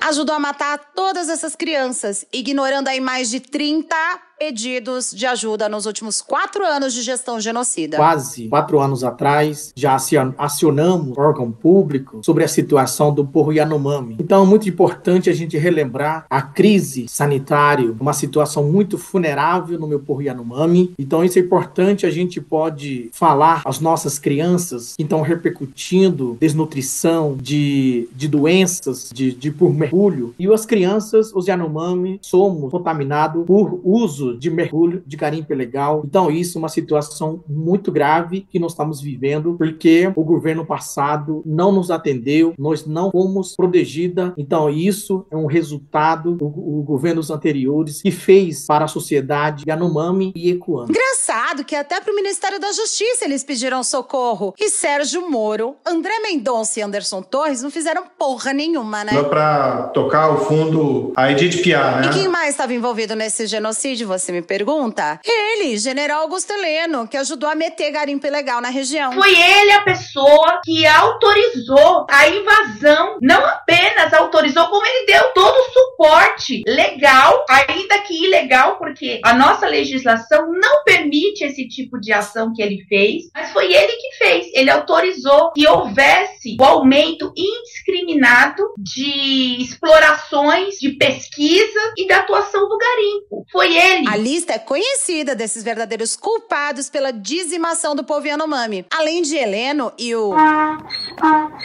ajudou 0.02 0.36
a 0.36 0.40
matar 0.40 0.78
todas 0.96 1.30
essas 1.30 1.56
crianças, 1.56 2.26
ignorando 2.32 2.88
aí 2.88 3.00
mais 3.00 3.30
de 3.30 3.40
30 3.40 3.96
pedidos 4.38 5.12
de 5.12 5.26
ajuda 5.26 5.68
nos 5.68 5.86
últimos 5.86 6.22
quatro 6.22 6.64
anos 6.66 6.94
de 6.94 7.02
gestão 7.02 7.40
genocida. 7.40 7.98
Quase 7.98 8.48
quatro 8.48 8.80
anos 8.80 9.04
atrás, 9.04 9.74
já 9.76 9.98
acionamos 10.38 11.18
órgão 11.18 11.52
público 11.52 12.22
sobre 12.24 12.44
a 12.44 12.48
situação 12.48 13.14
do 13.14 13.26
povo 13.26 13.52
Yanomami. 13.52 14.18
Então 14.20 14.44
é 14.44 14.46
muito 14.46 14.70
importante 14.70 15.30
a 15.30 15.34
gente 15.34 15.58
relembrar 15.58 16.26
a 16.30 16.42
crise 16.42 17.08
sanitária, 17.08 17.94
uma 18.00 18.14
situação 18.14 18.64
muito 18.64 18.98
vulnerável 18.98 19.80
no 19.80 19.88
meu 19.88 20.00
povo 20.00 20.22
Yanomami. 20.22 20.94
Então 21.00 21.24
isso 21.24 21.40
é 21.40 21.42
importante, 21.42 22.06
a 22.06 22.12
gente 22.12 22.40
pode 22.40 23.10
falar 23.14 23.62
às 23.66 23.80
nossas 23.80 24.20
crianças 24.20 24.96
que 24.96 25.04
estão 25.04 25.22
repercutindo 25.22 26.38
desnutrição, 26.40 27.36
de, 27.40 28.08
de 28.16 28.28
doenças, 28.28 29.10
de, 29.14 29.32
de 29.32 29.52
por 29.52 29.74
mergulho. 29.74 30.36
E 30.38 30.48
as 30.48 30.66
crianças, 30.66 31.32
os 31.34 31.48
Yanomami, 31.48 32.20
somos 32.22 32.70
contaminados 32.72 33.46
por 33.46 33.80
uso 33.84 34.27
de 34.36 34.50
mergulho, 34.50 35.04
de 35.06 35.16
garimpo 35.16 35.54
ilegal. 35.54 36.02
Então, 36.06 36.32
isso 36.32 36.58
é 36.58 36.60
uma 36.60 36.70
situação 36.70 37.44
muito 37.48 37.92
grave 37.92 38.48
que 38.50 38.60
nós 38.60 38.72
estamos 38.72 39.00
vivendo, 39.00 39.56
porque 39.58 40.12
o 40.16 40.24
governo 40.24 40.66
passado 40.66 41.44
não 41.46 41.72
nos 41.72 41.92
atendeu, 41.92 42.54
nós 42.58 42.86
não 42.86 43.12
fomos 43.12 43.56
protegida. 43.56 44.34
Então, 44.38 44.70
isso 44.70 45.26
é 45.30 45.38
um 45.38 45.46
resultado 45.46 46.32
do, 46.32 46.50
do 46.50 46.84
governos 46.84 47.30
anteriores 47.30 48.02
que 48.02 48.12
fez 48.12 48.66
para 48.66 48.86
a 48.86 48.88
sociedade 48.88 49.64
Yanomami 49.68 50.34
e 50.36 50.50
Ecoano. 50.50 50.90
Engraçado 50.90 51.64
que 51.64 51.76
até 51.76 52.00
para 52.02 52.12
o 52.12 52.16
Ministério 52.16 52.60
da 52.60 52.72
Justiça 52.72 53.26
eles 53.26 53.44
pediram 53.44 53.84
socorro. 53.84 54.54
E 54.60 54.70
Sérgio 54.70 55.30
Moro, 55.30 55.76
André 55.86 56.20
Mendonça 56.20 56.80
e 56.80 56.84
Anderson 56.84 57.22
Torres 57.22 57.62
não 57.62 57.70
fizeram 57.70 58.04
porra 58.18 58.54
nenhuma, 58.54 59.04
né? 59.04 59.14
Só 59.14 59.24
pra 59.24 59.84
tocar 59.94 60.32
o 60.32 60.38
fundo 60.38 61.12
a 61.16 61.32
Edith 61.32 61.62
Piaf, 61.62 62.02
né? 62.02 62.08
E 62.08 62.14
quem 62.14 62.28
mais 62.28 62.50
estava 62.50 62.74
envolvido 62.74 63.16
nesse 63.16 63.46
genocídio, 63.48 64.08
você 64.18 64.32
me 64.32 64.42
pergunta? 64.42 65.20
Ele, 65.24 65.78
General 65.78 66.22
Augusto 66.22 66.52
Heleno, 66.54 67.08
que 67.08 67.18
ajudou 67.18 67.50
a 67.50 67.56
meter 67.56 67.92
garimpo 67.92 68.26
ilegal 68.28 68.62
na 68.62 68.70
região. 68.70 69.12
Foi 69.14 69.32
ele 69.32 69.72
a 69.72 69.82
pessoa 69.82 70.62
que 70.64 70.86
autorizou 70.86 72.06
a 72.10 72.28
invasão. 72.28 73.18
Não 73.22 73.46
apenas 73.46 74.14
autorizou, 74.14 74.68
como 74.68 74.86
ele 74.86 75.06
deu 75.06 75.34
todo 75.34 75.56
o 75.56 75.72
suporte 75.72 76.64
legal, 76.68 77.46
ainda 77.50 78.00
que 78.00 78.26
ilegal, 78.26 78.78
porque 78.78 79.20
a 79.24 79.34
nossa 79.34 79.68
legislação 79.68 80.52
não 80.52 80.84
permite 80.84 81.44
esse 81.44 81.68
tipo 81.68 82.00
de 82.00 82.12
ação 82.12 82.54
que 82.54 82.62
ele 82.62 82.84
fez, 82.88 83.30
mas 83.34 83.52
foi 83.52 83.74
ele 83.74 83.94
que 83.94 84.18
fez. 84.18 84.48
Ele 84.54 84.70
autorizou 84.70 85.52
que 85.54 85.68
houvesse 85.68 86.58
o 86.60 86.64
aumento 86.64 87.32
indiscriminado 87.36 88.64
de 88.78 89.62
explorações, 89.62 90.76
de 90.80 90.92
pesquisa 90.92 91.94
e 91.98 92.08
da 92.08 92.18
atuação 92.18 92.68
do 92.68 92.78
garimpo. 92.78 93.46
Foi 93.52 93.76
ele. 93.76 94.07
A 94.10 94.16
lista 94.16 94.54
é 94.54 94.58
conhecida 94.58 95.36
desses 95.36 95.64
verdadeiros 95.64 96.16
culpados 96.16 96.90
pela 96.90 97.12
dizimação 97.12 97.94
do 97.94 98.06
povo 98.06 98.26
Yanomami. 98.26 98.86
Além 98.90 99.22
de 99.22 99.36
Heleno 99.36 99.92
e 99.98 100.16
o. 100.16 100.34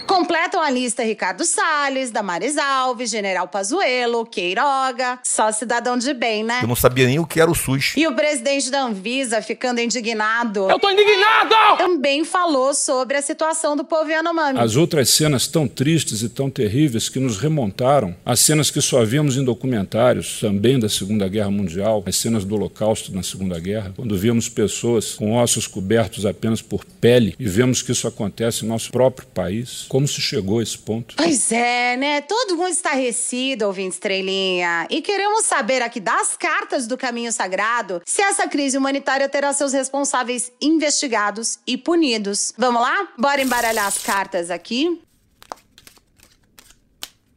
Completam 0.09 0.61
a 0.61 0.69
lista 0.69 1.05
Ricardo 1.05 1.45
Salles, 1.45 2.11
Damares 2.11 2.59
Alves, 2.59 3.11
General 3.11 3.47
Pazuello, 3.47 4.27
Queiroga. 4.27 5.21
Só 5.23 5.53
cidadão 5.53 5.97
de 5.97 6.13
bem, 6.13 6.43
né? 6.43 6.59
Eu 6.63 6.67
não 6.67 6.75
sabia 6.75 7.07
nem 7.07 7.21
o 7.21 7.25
que 7.25 7.41
era 7.41 7.49
o 7.49 7.55
SUS. 7.55 7.93
E 7.97 8.09
o 8.09 8.15
presidente 8.17 8.73
da 8.73 8.83
Anvisa, 8.83 9.41
ficando 9.41 9.81
indignado. 9.81 10.69
Eu 10.69 10.81
tô 10.81 10.91
indignado! 10.91 11.55
Também 11.79 12.25
falou 12.25 12.75
sobre 12.75 13.17
a 13.17 13.23
situação 13.23 13.77
do 13.77 13.85
povo 13.85 14.11
Yanomami. 14.11 14.59
As 14.59 14.75
outras 14.75 15.11
cenas 15.11 15.47
tão 15.47 15.69
tristes 15.69 16.23
e 16.23 16.29
tão 16.29 16.51
terríveis 16.51 17.09
que 17.09 17.21
nos 17.21 17.39
remontaram 17.39 18.17
às 18.27 18.41
cenas 18.41 18.69
que 18.69 18.81
só 18.81 19.05
vimos 19.05 19.37
em 19.37 19.45
documentários, 19.45 20.41
também 20.41 20.77
da 20.77 20.89
Segunda 20.89 21.29
Guerra 21.29 21.51
Mundial, 21.53 22.03
as 22.05 22.17
cenas 22.17 22.32
do 22.41 22.55
Holocausto 22.55 23.15
na 23.15 23.23
Segunda 23.23 23.59
Guerra, 23.59 23.93
quando 23.95 24.17
vemos 24.17 24.49
pessoas 24.49 25.15
com 25.15 25.37
ossos 25.37 25.67
cobertos 25.67 26.27
apenas 26.27 26.63
por 26.63 26.85
pele 26.85 27.35
e 27.39 27.49
vemos 27.49 27.83
que 27.83 27.93
isso 27.93 28.09
acontece 28.09 28.65
em 28.65 28.69
nosso 28.69 28.91
próprio 28.91 29.27
país. 29.29 29.87
Como 29.89 30.07
se 30.09 30.21
chegou 30.21 30.59
a 30.59 30.63
esse 30.63 30.79
ponto? 30.79 31.15
Pois 31.17 31.53
é, 31.53 31.97
né? 31.97 32.21
Todo 32.23 32.57
mundo 32.57 32.71
estarrecido, 32.71 33.67
ouvinte 33.67 33.95
estrelinha. 33.95 34.87
E 34.91 35.03
queremos 35.03 35.45
saber 35.45 35.83
aqui 35.83 36.01
das 36.01 36.37
cartas 36.37 36.87
do 36.87 36.97
caminho 36.97 37.33
sagrado 37.33 38.03
se 38.05 38.23
essa 38.23 38.49
crise 38.49 38.77
humanitária 38.77 39.29
terá 39.29 39.53
seus 39.53 39.73
responsáveis 39.73 40.51
investigados 40.61 41.59
e 41.67 41.77
punidos. 41.77 42.53
Vamos 42.57 42.83
lá? 42.83 43.09
Bora 43.19 43.43
embaralhar 43.43 43.87
as 43.87 43.99
cartas 43.99 44.51
aqui. 44.51 45.01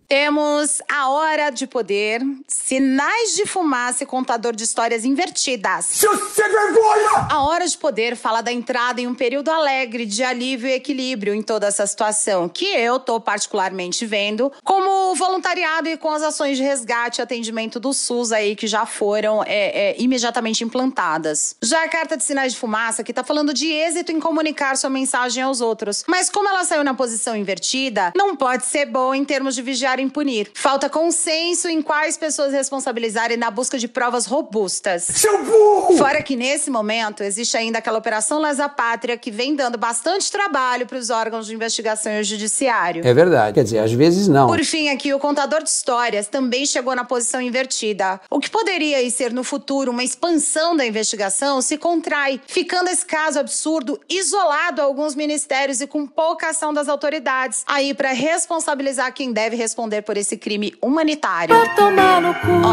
Temos 0.08 0.84
a 0.88 1.10
hora 1.10 1.50
de 1.50 1.66
poder, 1.66 2.22
sinais 2.48 3.36
de 3.36 3.46
fumaça 3.46 4.04
e 4.04 4.06
contador 4.06 4.56
de 4.56 4.64
histórias 4.64 5.04
invertidas. 5.04 5.86
Seu 5.86 6.16
sem 6.30 6.48
vergonha! 6.48 7.28
A 7.30 7.44
hora 7.44 7.68
de 7.68 7.76
poder 7.76 8.16
fala 8.16 8.42
da 8.42 8.52
entrada 8.52 9.02
em 9.02 9.08
um 9.08 9.16
período 9.16 9.50
alegre 9.50 10.06
de 10.06 10.24
alívio 10.24 10.70
e 10.70 10.74
equilíbrio 10.74 11.34
em 11.34 11.42
toda 11.42 11.66
essa 11.66 11.88
situação, 11.88 12.48
que 12.48 12.66
eu 12.66 13.00
tô 13.00 13.20
particularmente 13.20 14.06
vendo 14.06 14.52
como 14.64 15.16
voluntariado 15.16 15.90
e 15.90 15.98
com 15.98 16.12
as 16.12 16.22
ações 16.22 16.58
de 16.58 16.64
resgate 16.64 17.20
e 17.20 17.24
atendimento 17.24 17.80
do 17.80 17.92
SUS 17.92 18.32
aí 18.32 18.56
que 18.56 18.68
já 18.68 18.86
foram 18.86 19.44
é, 19.44 19.48
é, 19.92 19.96
imediatamente 19.98 20.64
implantadas. 20.64 21.56
Já 21.64 21.84
a 21.84 21.90
carta 21.90 22.16
de 22.16 22.24
sinais 22.24 22.54
de 22.54 22.60
fumaça 22.60 23.04
que 23.04 23.12
tá 23.12 23.24
falando 23.24 23.54
de 23.54 23.72
êxito 23.72 24.12
em 24.12 24.20
comunicar 24.20 24.78
sua 24.78 24.90
mensagem 24.90 25.42
aos 25.42 25.62
outros, 25.62 26.04
mas 26.08 26.30
como 26.30 26.48
ela 26.48 26.64
saiu 26.64 26.84
na 26.84 26.94
posição 26.94 27.36
invertida, 27.36 28.14
não 28.16 28.36
pode 28.36 28.66
ser 28.66 28.86
bom 28.86 29.14
em 29.14 29.26
termos 29.26 29.56
de 29.56 29.64
vigiar 29.64 29.95
punir. 30.10 30.52
Falta 30.54 30.90
consenso 30.90 31.70
em 31.70 31.82
quais 31.82 32.18
pessoas 32.18 32.52
responsabilizarem 32.52 33.38
na 33.38 33.50
busca 33.50 33.78
de 33.78 33.88
provas 33.88 34.26
robustas. 34.26 35.04
Seu 35.04 35.44
burro! 35.44 35.98
Fora 35.98 36.22
que 36.22 36.36
nesse 36.36 36.70
momento 36.70 37.24
existe 37.24 37.56
ainda 37.56 37.80
aquela 37.80 37.98
operação 37.98 38.40
Lesa 38.40 38.68
Pátria 38.68 39.18
que 39.18 39.32
vem 39.32 39.56
dando 39.56 39.78
bastante 39.78 40.30
trabalho 40.30 40.86
para 40.86 40.98
os 40.98 41.10
órgãos 41.10 41.48
de 41.48 41.54
investigação 41.56 42.12
e 42.12 42.22
o 42.22 42.24
judiciário. 42.24 43.06
É 43.06 43.14
verdade. 43.14 43.54
Quer 43.54 43.64
dizer, 43.64 43.80
às 43.80 43.92
vezes 43.92 44.28
não. 44.28 44.48
Por 44.48 44.64
fim, 44.64 44.90
aqui 44.90 45.14
o 45.14 45.20
contador 45.20 45.64
de 45.64 45.70
histórias 45.70 46.28
também 46.28 46.66
chegou 46.66 46.96
na 46.96 47.06
posição 47.06 47.40
invertida. 47.40 48.20
O 48.30 48.40
que 48.40 48.50
poderia 48.50 49.10
ser 49.10 49.32
no 49.32 49.44
futuro 49.44 49.92
uma 49.92 50.04
expansão 50.04 50.76
da 50.76 50.86
investigação 50.86 51.62
se 51.62 51.78
contrai, 51.78 52.42
ficando 52.48 52.90
esse 52.90 53.06
caso 53.06 53.40
absurdo 53.40 54.00
isolado 54.10 54.82
a 54.82 54.86
alguns 54.86 55.16
ministérios 55.16 55.82
e 55.82 55.88
com 55.88 56.06
pouca 56.06 56.50
ação 56.50 56.74
das 56.74 56.90
autoridades. 56.90 57.64
Aí 57.68 57.94
para 57.94 58.12
responsabilizar 58.12 59.14
quem 59.14 59.32
deve 59.32 59.56
responder 59.56 59.85
por 60.02 60.18
esse 60.18 60.38
crime 60.38 60.74
humanitário. 60.82 61.56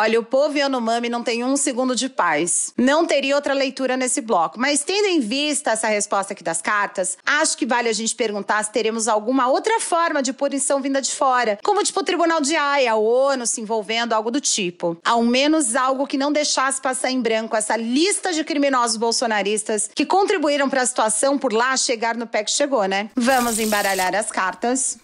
Olha, 0.00 0.18
o 0.18 0.24
povo 0.24 0.56
Yanomami 0.56 1.08
não 1.08 1.22
tem 1.22 1.44
um 1.44 1.56
segundo 1.56 1.94
de 1.94 2.08
paz. 2.08 2.72
Não 2.76 3.06
teria 3.06 3.34
outra 3.34 3.54
leitura 3.54 3.96
nesse 3.96 4.20
bloco. 4.20 4.58
Mas 4.58 4.82
tendo 4.82 5.06
em 5.06 5.20
vista 5.20 5.72
essa 5.72 5.88
resposta 5.88 6.32
aqui 6.32 6.42
das 6.42 6.62
cartas, 6.62 7.16
acho 7.24 7.56
que 7.56 7.66
vale 7.66 7.88
a 7.88 7.92
gente 7.92 8.14
perguntar 8.14 8.62
se 8.64 8.72
teremos 8.72 9.08
alguma 9.08 9.48
outra 9.48 9.80
forma 9.80 10.22
de 10.22 10.32
punição 10.32 10.80
vinda 10.80 11.00
de 11.00 11.10
fora. 11.12 11.58
Como 11.62 11.82
tipo 11.82 12.00
o 12.00 12.04
Tribunal 12.04 12.40
de 12.40 12.56
Haia, 12.56 12.92
a 12.92 12.96
ONU 12.96 13.46
se 13.46 13.60
envolvendo, 13.60 14.12
algo 14.12 14.30
do 14.30 14.40
tipo. 14.40 14.96
Ao 15.04 15.22
menos 15.22 15.76
algo 15.76 16.06
que 16.06 16.18
não 16.18 16.32
deixasse 16.32 16.80
passar 16.80 17.10
em 17.10 17.20
branco 17.20 17.56
essa 17.56 17.76
lista 17.76 18.32
de 18.32 18.44
criminosos 18.44 18.96
bolsonaristas 18.96 19.90
que 19.94 20.06
contribuíram 20.06 20.68
para 20.68 20.82
a 20.82 20.86
situação 20.86 21.38
por 21.38 21.52
lá 21.52 21.76
chegar 21.76 22.16
no 22.16 22.26
pé 22.26 22.44
que 22.44 22.50
chegou, 22.50 22.84
né? 22.84 23.10
Vamos 23.16 23.58
embaralhar 23.58 24.14
as 24.14 24.30
cartas. 24.30 24.98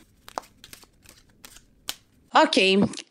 Ok, 2.35 2.57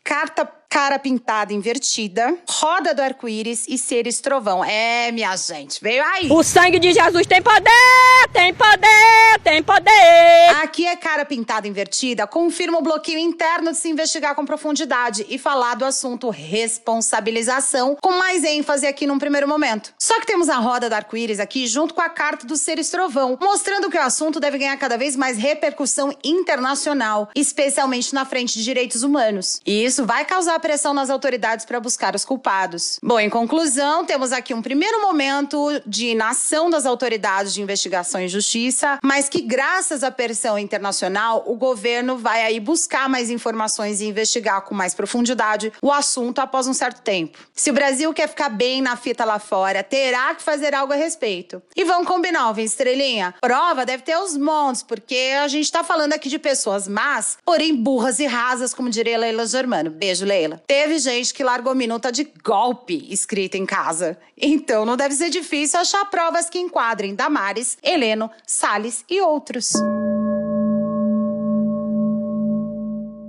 carta 0.02 0.57
cara 0.68 0.98
pintada 0.98 1.54
invertida, 1.54 2.36
roda 2.46 2.94
do 2.94 3.00
arco-íris 3.00 3.66
e 3.68 3.78
seres 3.78 4.20
trovão. 4.20 4.62
É, 4.62 5.10
minha 5.10 5.34
gente, 5.36 5.82
veio 5.82 6.04
aí. 6.04 6.28
O 6.30 6.42
sangue 6.42 6.78
de 6.78 6.92
Jesus 6.92 7.26
tem 7.26 7.40
poder, 7.40 8.28
tem 8.32 8.52
poder, 8.52 9.40
tem 9.42 9.62
poder. 9.62 10.62
Aqui 10.62 10.86
é 10.86 10.94
cara 10.94 11.24
pintada 11.24 11.66
invertida, 11.66 12.26
confirma 12.26 12.78
o 12.78 12.82
bloqueio 12.82 13.18
interno 13.18 13.70
de 13.70 13.78
se 13.78 13.88
investigar 13.88 14.34
com 14.34 14.44
profundidade 14.44 15.24
e 15.28 15.38
falar 15.38 15.74
do 15.74 15.84
assunto 15.84 16.28
responsabilização, 16.28 17.96
com 18.00 18.12
mais 18.18 18.44
ênfase 18.44 18.86
aqui 18.86 19.06
num 19.06 19.18
primeiro 19.18 19.48
momento. 19.48 19.94
Só 19.98 20.20
que 20.20 20.26
temos 20.26 20.50
a 20.50 20.56
roda 20.56 20.90
do 20.90 20.94
arco-íris 20.94 21.40
aqui 21.40 21.66
junto 21.66 21.94
com 21.94 22.02
a 22.02 22.10
carta 22.10 22.46
do 22.46 22.56
seres 22.56 22.90
trovão, 22.90 23.38
mostrando 23.40 23.90
que 23.90 23.96
o 23.96 24.02
assunto 24.02 24.38
deve 24.38 24.58
ganhar 24.58 24.76
cada 24.76 24.98
vez 24.98 25.16
mais 25.16 25.38
repercussão 25.38 26.14
internacional, 26.22 27.30
especialmente 27.34 28.14
na 28.14 28.26
frente 28.26 28.58
de 28.58 28.64
direitos 28.64 29.02
humanos. 29.02 29.62
E 29.64 29.84
isso 29.84 30.04
vai 30.04 30.24
causar 30.24 30.57
pressão 30.58 30.94
nas 30.94 31.10
autoridades 31.10 31.64
para 31.64 31.80
buscar 31.80 32.14
os 32.14 32.24
culpados. 32.24 32.98
Bom, 33.02 33.18
em 33.18 33.30
conclusão, 33.30 34.04
temos 34.04 34.32
aqui 34.32 34.54
um 34.54 34.62
primeiro 34.62 35.00
momento 35.02 35.68
de 35.86 36.08
inação 36.08 36.70
das 36.70 36.86
autoridades 36.86 37.54
de 37.54 37.62
investigação 37.62 38.20
e 38.20 38.28
justiça, 38.28 38.98
mas 39.02 39.28
que 39.28 39.40
graças 39.40 40.02
à 40.02 40.10
pressão 40.10 40.58
internacional, 40.58 41.44
o 41.46 41.56
governo 41.56 42.16
vai 42.16 42.42
aí 42.42 42.60
buscar 42.60 43.08
mais 43.08 43.30
informações 43.30 44.00
e 44.00 44.06
investigar 44.06 44.62
com 44.62 44.74
mais 44.74 44.94
profundidade 44.94 45.72
o 45.82 45.92
assunto 45.92 46.40
após 46.40 46.66
um 46.66 46.72
certo 46.72 47.02
tempo. 47.02 47.38
Se 47.54 47.70
o 47.70 47.74
Brasil 47.74 48.12
quer 48.12 48.28
ficar 48.28 48.48
bem 48.48 48.80
na 48.80 48.96
fita 48.96 49.24
lá 49.24 49.38
fora, 49.38 49.82
terá 49.82 50.34
que 50.34 50.42
fazer 50.42 50.74
algo 50.74 50.92
a 50.92 50.96
respeito. 50.96 51.62
E 51.76 51.84
vamos 51.84 52.06
combinar, 52.06 52.42
Alvin 52.42 52.64
Estrelinha? 52.64 53.34
Prova 53.40 53.84
deve 53.84 54.02
ter 54.02 54.16
os 54.16 54.36
montes, 54.36 54.82
porque 54.82 55.34
a 55.42 55.48
gente 55.48 55.70
tá 55.70 55.84
falando 55.84 56.12
aqui 56.12 56.28
de 56.28 56.38
pessoas 56.38 56.88
más, 56.88 57.38
porém 57.44 57.74
burras 57.74 58.18
e 58.18 58.26
rasas, 58.26 58.72
como 58.72 58.90
diria 58.90 59.18
Leila 59.18 59.46
Germano. 59.46 59.90
Beijo, 59.90 60.24
Leila. 60.24 60.47
Teve 60.66 60.98
gente 60.98 61.34
que 61.34 61.44
largou 61.44 61.74
minuta 61.74 62.10
de 62.10 62.30
golpe 62.42 63.06
escrita 63.12 63.58
em 63.58 63.66
casa. 63.66 64.18
Então 64.36 64.84
não 64.84 64.96
deve 64.96 65.14
ser 65.14 65.30
difícil 65.30 65.78
achar 65.78 66.04
provas 66.06 66.48
que 66.48 66.58
enquadrem 66.58 67.14
Damares, 67.14 67.76
Heleno, 67.82 68.30
Salles 68.46 69.04
e 69.08 69.20
outros. 69.20 69.72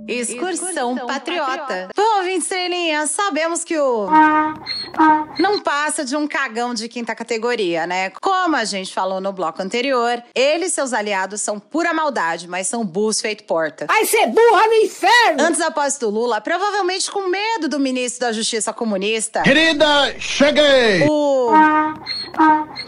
Excursão, 0.08 0.92
Excursão 0.92 1.06
patriota. 1.06 1.46
patriota. 1.46 1.88
Bom, 1.96 2.22
Vincelinha, 2.24 3.06
sabemos 3.06 3.62
que 3.62 3.78
o. 3.78 4.08
Não 5.38 5.60
passa 5.60 6.04
de 6.04 6.16
um 6.16 6.26
cagão 6.26 6.74
de 6.74 6.88
quinta 6.88 7.14
categoria, 7.14 7.86
né? 7.86 8.10
Como 8.20 8.56
a 8.56 8.64
gente 8.64 8.92
falou 8.92 9.20
no 9.20 9.32
bloco 9.32 9.62
anterior, 9.62 10.22
ele 10.34 10.66
e 10.66 10.70
seus 10.70 10.92
aliados 10.92 11.40
são 11.40 11.58
pura 11.58 11.92
maldade, 11.94 12.48
mas 12.48 12.66
são 12.66 12.84
burros 12.84 13.20
feito 13.20 13.44
porta. 13.44 13.86
Vai 13.86 14.04
ser 14.04 14.26
burra 14.26 14.66
no 14.66 14.74
inferno! 14.74 15.42
Antes 15.42 15.58
da 15.60 15.70
posse 15.70 15.98
do 16.00 16.10
Lula, 16.10 16.40
provavelmente 16.40 17.10
com 17.10 17.28
medo 17.28 17.68
do 17.68 17.78
ministro 17.78 18.26
da 18.26 18.32
Justiça 18.32 18.72
comunista. 18.72 19.42
Querida, 19.42 20.14
cheguei! 20.18 21.06
O. 21.08 21.50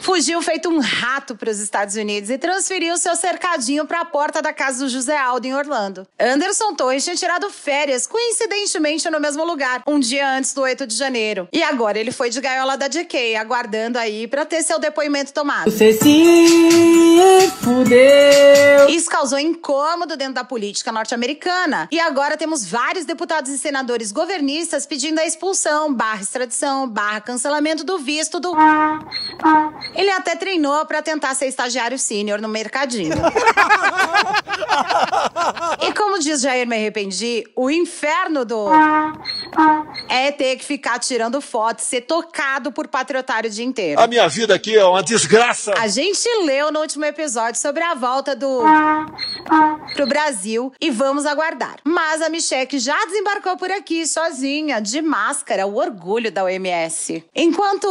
Fugiu 0.02 0.42
feito 0.42 0.68
um 0.68 0.80
rato 0.80 1.36
para 1.36 1.48
os 1.48 1.60
Estados 1.60 1.94
Unidos 1.94 2.28
e 2.28 2.36
transferiu 2.36 2.98
seu 2.98 3.14
cercadinho 3.14 3.86
para 3.86 4.00
a 4.00 4.04
porta 4.04 4.42
da 4.42 4.52
casa 4.52 4.84
do 4.84 4.90
José 4.90 5.16
Aldo 5.16 5.46
em 5.46 5.54
Orlando. 5.54 6.04
Anderson 6.18 6.74
Torres 6.74 7.04
tinha 7.04 7.14
tirado 7.14 7.48
férias, 7.50 8.04
coincidentemente 8.04 9.08
no 9.08 9.20
mesmo 9.20 9.44
lugar, 9.44 9.80
um 9.86 10.00
dia 10.00 10.28
antes 10.28 10.52
do 10.52 10.62
8 10.62 10.88
de 10.88 10.96
janeiro. 10.96 11.46
E 11.52 11.62
agora 11.62 12.00
ele 12.00 12.10
foi 12.10 12.30
de 12.30 12.40
gaiola 12.40 12.76
da 12.76 12.88
JK, 12.88 13.36
aguardando 13.36 13.96
aí 13.96 14.26
para 14.26 14.44
ter 14.44 14.64
seu 14.64 14.80
depoimento 14.80 15.32
tomado. 15.32 15.70
Você 15.70 15.92
se 15.92 17.52
fudeu. 17.60 18.88
Isso 18.88 19.08
causou 19.08 19.38
incômodo 19.38 20.16
dentro 20.16 20.34
da 20.34 20.42
política 20.42 20.90
norte-americana. 20.90 21.88
E 21.92 22.00
agora 22.00 22.36
temos 22.36 22.66
vários 22.66 23.04
deputados 23.04 23.52
e 23.52 23.58
senadores 23.58 24.10
governistas 24.10 24.84
pedindo 24.84 25.20
a 25.20 25.24
expulsão, 25.24 25.94
barra 25.94 26.22
extradição, 26.22 26.88
barra 26.88 27.20
cancelamento 27.20 27.84
do 27.84 27.98
visto 27.98 28.40
do. 28.40 28.52
Ele 29.94 30.11
até 30.11 30.35
treinou 30.37 30.85
para 30.87 31.02
tentar 31.02 31.35
ser 31.35 31.46
estagiário 31.46 31.98
sênior 31.98 32.40
no 32.40 32.48
mercadinho. 32.48 33.12
e 35.81 35.92
como 35.92 36.18
diz 36.18 36.40
Jair 36.40 36.66
Me 36.66 36.76
Arrependi, 36.76 37.44
o 37.55 37.70
inferno 37.70 38.44
do. 38.44 38.68
É 40.08 40.30
ter 40.32 40.56
que 40.56 40.64
ficar 40.64 40.98
tirando 40.98 41.40
foto, 41.40 41.80
ser 41.80 42.02
tocado 42.02 42.72
por 42.72 42.88
patriotário 42.88 43.50
o 43.50 43.52
dia 43.52 43.64
inteiro. 43.64 44.00
A 44.00 44.06
minha 44.06 44.28
vida 44.28 44.54
aqui 44.54 44.76
é 44.76 44.84
uma 44.84 45.02
desgraça. 45.02 45.74
A 45.78 45.88
gente 45.88 46.28
leu 46.44 46.70
no 46.72 46.80
último 46.80 47.04
episódio 47.04 47.60
sobre 47.60 47.82
a 47.82 47.94
volta 47.94 48.34
do 48.34 48.62
pro 49.94 50.06
Brasil 50.06 50.72
e 50.80 50.90
vamos 50.90 51.26
aguardar. 51.26 51.76
Mas 51.84 52.22
a 52.22 52.28
Michelle 52.28 52.78
já 52.78 52.96
desembarcou 53.06 53.56
por 53.56 53.70
aqui 53.70 54.06
sozinha, 54.06 54.80
de 54.80 55.02
máscara, 55.02 55.66
o 55.66 55.76
orgulho 55.76 56.30
da 56.30 56.44
OMS. 56.44 57.24
Enquanto 57.34 57.86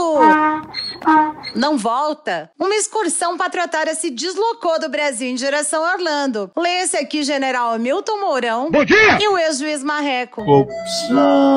não 1.55 1.77
volta, 1.77 2.49
uma 2.59 2.75
excursão 2.75 3.37
patriotária 3.37 3.93
se 3.95 4.09
deslocou 4.09 4.79
do 4.79 4.89
Brasil 4.89 5.27
em 5.27 5.35
direção 5.35 5.83
a 5.83 5.93
Orlando. 5.93 6.51
Lê-se 6.57 6.97
aqui 6.97 7.23
General 7.23 7.77
Milton 7.77 8.19
Mourão 8.19 8.71
Bom 8.71 8.85
dia! 8.85 9.17
e 9.21 9.27
o 9.27 9.37
ex-juiz 9.37 9.83
Marreco. 9.83 10.41
Opção. 10.41 11.50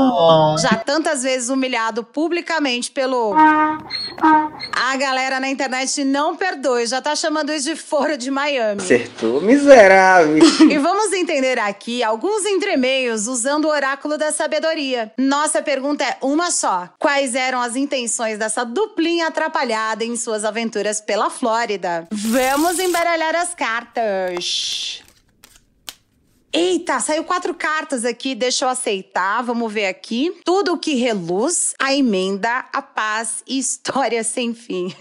Já 0.59 0.77
tantas 0.77 1.23
vezes 1.23 1.49
humilhado 1.49 2.03
publicamente 2.05 2.91
pelo. 2.91 3.35
A 3.35 4.97
galera 4.97 5.41
na 5.41 5.49
internet 5.49 6.05
não 6.05 6.37
perdoe, 6.37 6.87
já 6.87 7.01
tá 7.01 7.15
chamando 7.15 7.53
isso 7.53 7.69
de 7.69 7.77
foro 7.77 8.17
de 8.17 8.31
Miami. 8.31 8.81
Acertou, 8.81 9.41
miserável. 9.41 10.39
E 10.71 10.79
vamos 10.79 11.13
entender 11.13 11.59
aqui 11.59 12.03
alguns 12.03 12.45
entremeios 12.45 13.27
usando 13.27 13.67
o 13.67 13.69
oráculo 13.69 14.17
da 14.17 14.33
sabedoria. 14.33 15.13
Nossa 15.19 15.63
pergunta 15.63 16.05
é 16.05 16.17
uma 16.23 16.51
só: 16.51 16.89
quais 16.99 17.35
eram 17.35 17.61
as 17.61 17.77
intenções 17.77 18.39
dessa 18.39 18.65
duplinha 18.65 19.29
atrapalhada 19.29 20.05
em 20.05 20.17
suas 20.17 20.45
aventuras 20.45 21.01
pela 21.01 21.31
Flórida? 21.31 22.07
Vamos 22.11 22.79
embaralhar 22.79 23.35
as 23.37 23.55
cartas. 23.55 25.04
Eita, 26.57 27.01
saiu 27.01 27.25
quatro 27.25 27.53
cartas 27.53 28.05
aqui, 28.05 28.33
deixa 28.33 28.65
eu 28.65 28.69
aceitar, 28.69 29.43
vamos 29.43 29.73
ver 29.73 29.87
aqui. 29.87 30.39
Tudo 30.45 30.79
que 30.79 30.95
reluz, 30.95 31.75
a 31.81 31.93
emenda, 31.93 32.65
a 32.73 32.81
paz 32.81 33.43
e 33.45 33.59
história 33.59 34.23
sem 34.23 34.55
fim. 34.55 34.95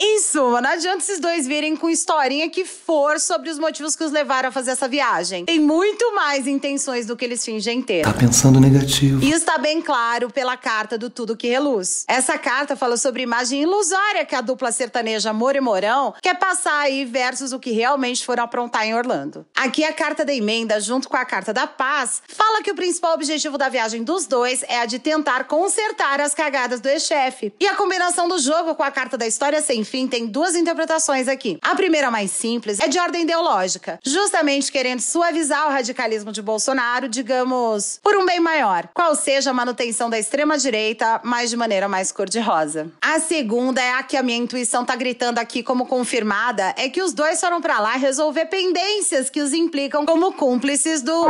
em 0.00 0.18
suma, 0.18 0.60
não 0.60 0.70
adianta 0.70 0.98
esses 0.98 1.20
dois 1.20 1.46
virem 1.46 1.76
com 1.76 1.88
historinha 1.88 2.50
que 2.50 2.64
for 2.64 3.20
sobre 3.20 3.48
os 3.48 3.60
motivos 3.60 3.94
que 3.94 4.02
os 4.02 4.10
levaram 4.10 4.48
a 4.48 4.52
fazer 4.52 4.72
essa 4.72 4.88
viagem. 4.88 5.44
Tem 5.44 5.60
muito 5.60 6.12
mais 6.16 6.48
intenções 6.48 7.06
do 7.06 7.16
que 7.16 7.24
eles 7.24 7.44
fingem 7.44 7.80
ter. 7.80 8.02
Tá 8.02 8.12
pensando 8.12 8.58
negativo. 8.58 9.22
Isso 9.22 9.36
está 9.36 9.56
bem 9.56 9.80
claro 9.80 10.30
pela 10.30 10.56
carta 10.56 10.98
do 10.98 11.08
Tudo 11.08 11.36
que 11.36 11.46
Reluz. 11.46 12.04
Essa 12.08 12.36
carta 12.36 12.74
fala 12.74 12.96
sobre 12.96 13.22
imagem 13.22 13.62
ilusória 13.62 14.26
que 14.26 14.34
a 14.34 14.40
dupla 14.40 14.72
sertaneja 14.72 15.30
Amor 15.30 15.54
e 15.54 15.60
Morão 15.60 16.12
quer 16.20 16.36
passar 16.36 16.80
aí 16.80 17.04
versus 17.04 17.52
o 17.52 17.60
que 17.60 17.70
realmente 17.70 18.26
foram 18.26 18.42
aprontar 18.42 18.84
em 18.84 18.96
Orlando. 18.96 19.46
Aqui 19.54 19.84
a 19.84 19.92
carta 19.92 20.24
da 20.24 20.34
emenda, 20.34 20.80
junto 20.88 21.06
com 21.06 21.16
a 21.18 21.24
carta 21.24 21.52
da 21.52 21.66
paz, 21.66 22.22
fala 22.26 22.62
que 22.62 22.70
o 22.70 22.74
principal 22.74 23.12
objetivo 23.12 23.58
da 23.58 23.68
viagem 23.68 24.02
dos 24.02 24.26
dois 24.26 24.64
é 24.66 24.80
a 24.80 24.86
de 24.86 24.98
tentar 24.98 25.44
consertar 25.44 26.18
as 26.18 26.34
cagadas 26.34 26.80
do 26.80 26.88
ex-chefe. 26.88 27.52
E 27.60 27.68
a 27.68 27.76
combinação 27.76 28.26
do 28.26 28.38
jogo 28.38 28.74
com 28.74 28.82
a 28.82 28.90
carta 28.90 29.18
da 29.18 29.26
história 29.26 29.60
sem 29.60 29.84
fim 29.84 30.08
tem 30.08 30.26
duas 30.26 30.56
interpretações 30.56 31.28
aqui. 31.28 31.58
A 31.60 31.74
primeira, 31.74 32.10
mais 32.10 32.30
simples, 32.30 32.80
é 32.80 32.88
de 32.88 32.98
ordem 32.98 33.22
ideológica, 33.24 34.00
justamente 34.02 34.72
querendo 34.72 35.00
suavizar 35.00 35.66
o 35.66 35.70
radicalismo 35.70 36.32
de 36.32 36.40
Bolsonaro, 36.40 37.06
digamos, 37.06 38.00
por 38.02 38.16
um 38.16 38.24
bem 38.24 38.40
maior, 38.40 38.88
qual 38.94 39.14
seja 39.14 39.50
a 39.50 39.54
manutenção 39.54 40.08
da 40.08 40.18
extrema-direita, 40.18 41.20
mas 41.22 41.50
de 41.50 41.56
maneira 41.56 41.86
mais 41.86 42.10
cor-de-rosa. 42.10 42.90
A 42.98 43.20
segunda 43.20 43.82
é 43.82 43.92
a 43.92 44.02
que 44.02 44.16
a 44.16 44.22
minha 44.22 44.38
intuição 44.38 44.86
tá 44.86 44.96
gritando 44.96 45.38
aqui 45.38 45.62
como 45.62 45.84
confirmada, 45.84 46.74
é 46.78 46.88
que 46.88 47.02
os 47.02 47.12
dois 47.12 47.38
foram 47.38 47.60
para 47.60 47.78
lá 47.78 47.92
resolver 47.92 48.46
pendências 48.46 49.28
que 49.28 49.42
os 49.42 49.52
implicam 49.52 50.06
como 50.06 50.32
cúmplices 50.32 50.77
do. 51.02 51.26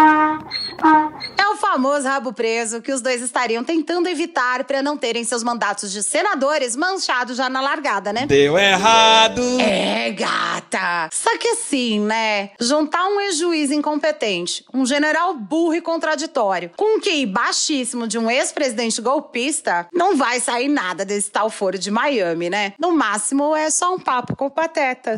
É 1.37 1.49
o 1.49 1.57
famoso 1.57 2.07
rabo 2.07 2.33
preso 2.33 2.81
que 2.81 2.93
os 2.93 3.01
dois 3.01 3.23
estariam 3.23 3.65
tentando 3.65 4.09
evitar 4.09 4.65
para 4.65 4.83
não 4.83 4.97
terem 4.97 5.25
seus 5.25 5.43
mandatos 5.43 5.91
de 5.91 6.03
senadores 6.03 6.77
manchados 6.77 7.37
já 7.37 7.49
na 7.49 7.61
largada, 7.61 8.13
né? 8.13 8.27
Deu 8.27 8.59
errado. 8.59 9.43
É, 9.61 10.11
gata. 10.11 11.09
Só 11.13 11.37
que 11.39 11.49
assim, 11.49 12.01
né? 12.01 12.51
Juntar 12.61 13.07
um 13.07 13.21
ex-juiz 13.21 13.71
incompetente, 13.71 14.65
um 14.73 14.85
general 14.85 15.35
burro 15.35 15.75
e 15.75 15.81
contraditório, 15.81 16.71
com 16.77 16.99
um 16.99 17.01
QI 17.01 17.27
baixíssimo 17.27 18.07
de 18.07 18.19
um 18.19 18.31
ex-presidente 18.31 19.01
golpista, 19.01 19.89
não 19.93 20.17
vai 20.17 20.41
sair 20.41 20.69
nada 20.69 21.05
desse 21.05 21.31
tal 21.31 21.51
foro 21.51 21.79
de 21.79 21.91
Miami, 21.91 22.51
né? 22.51 22.75
No 22.79 22.93
máximo 22.93 23.55
é 23.55 23.71
só 23.71 23.95
um 23.95 23.99
papo 23.99 24.37
com 24.37 24.47
o 24.47 24.51
pateta. 24.51 25.17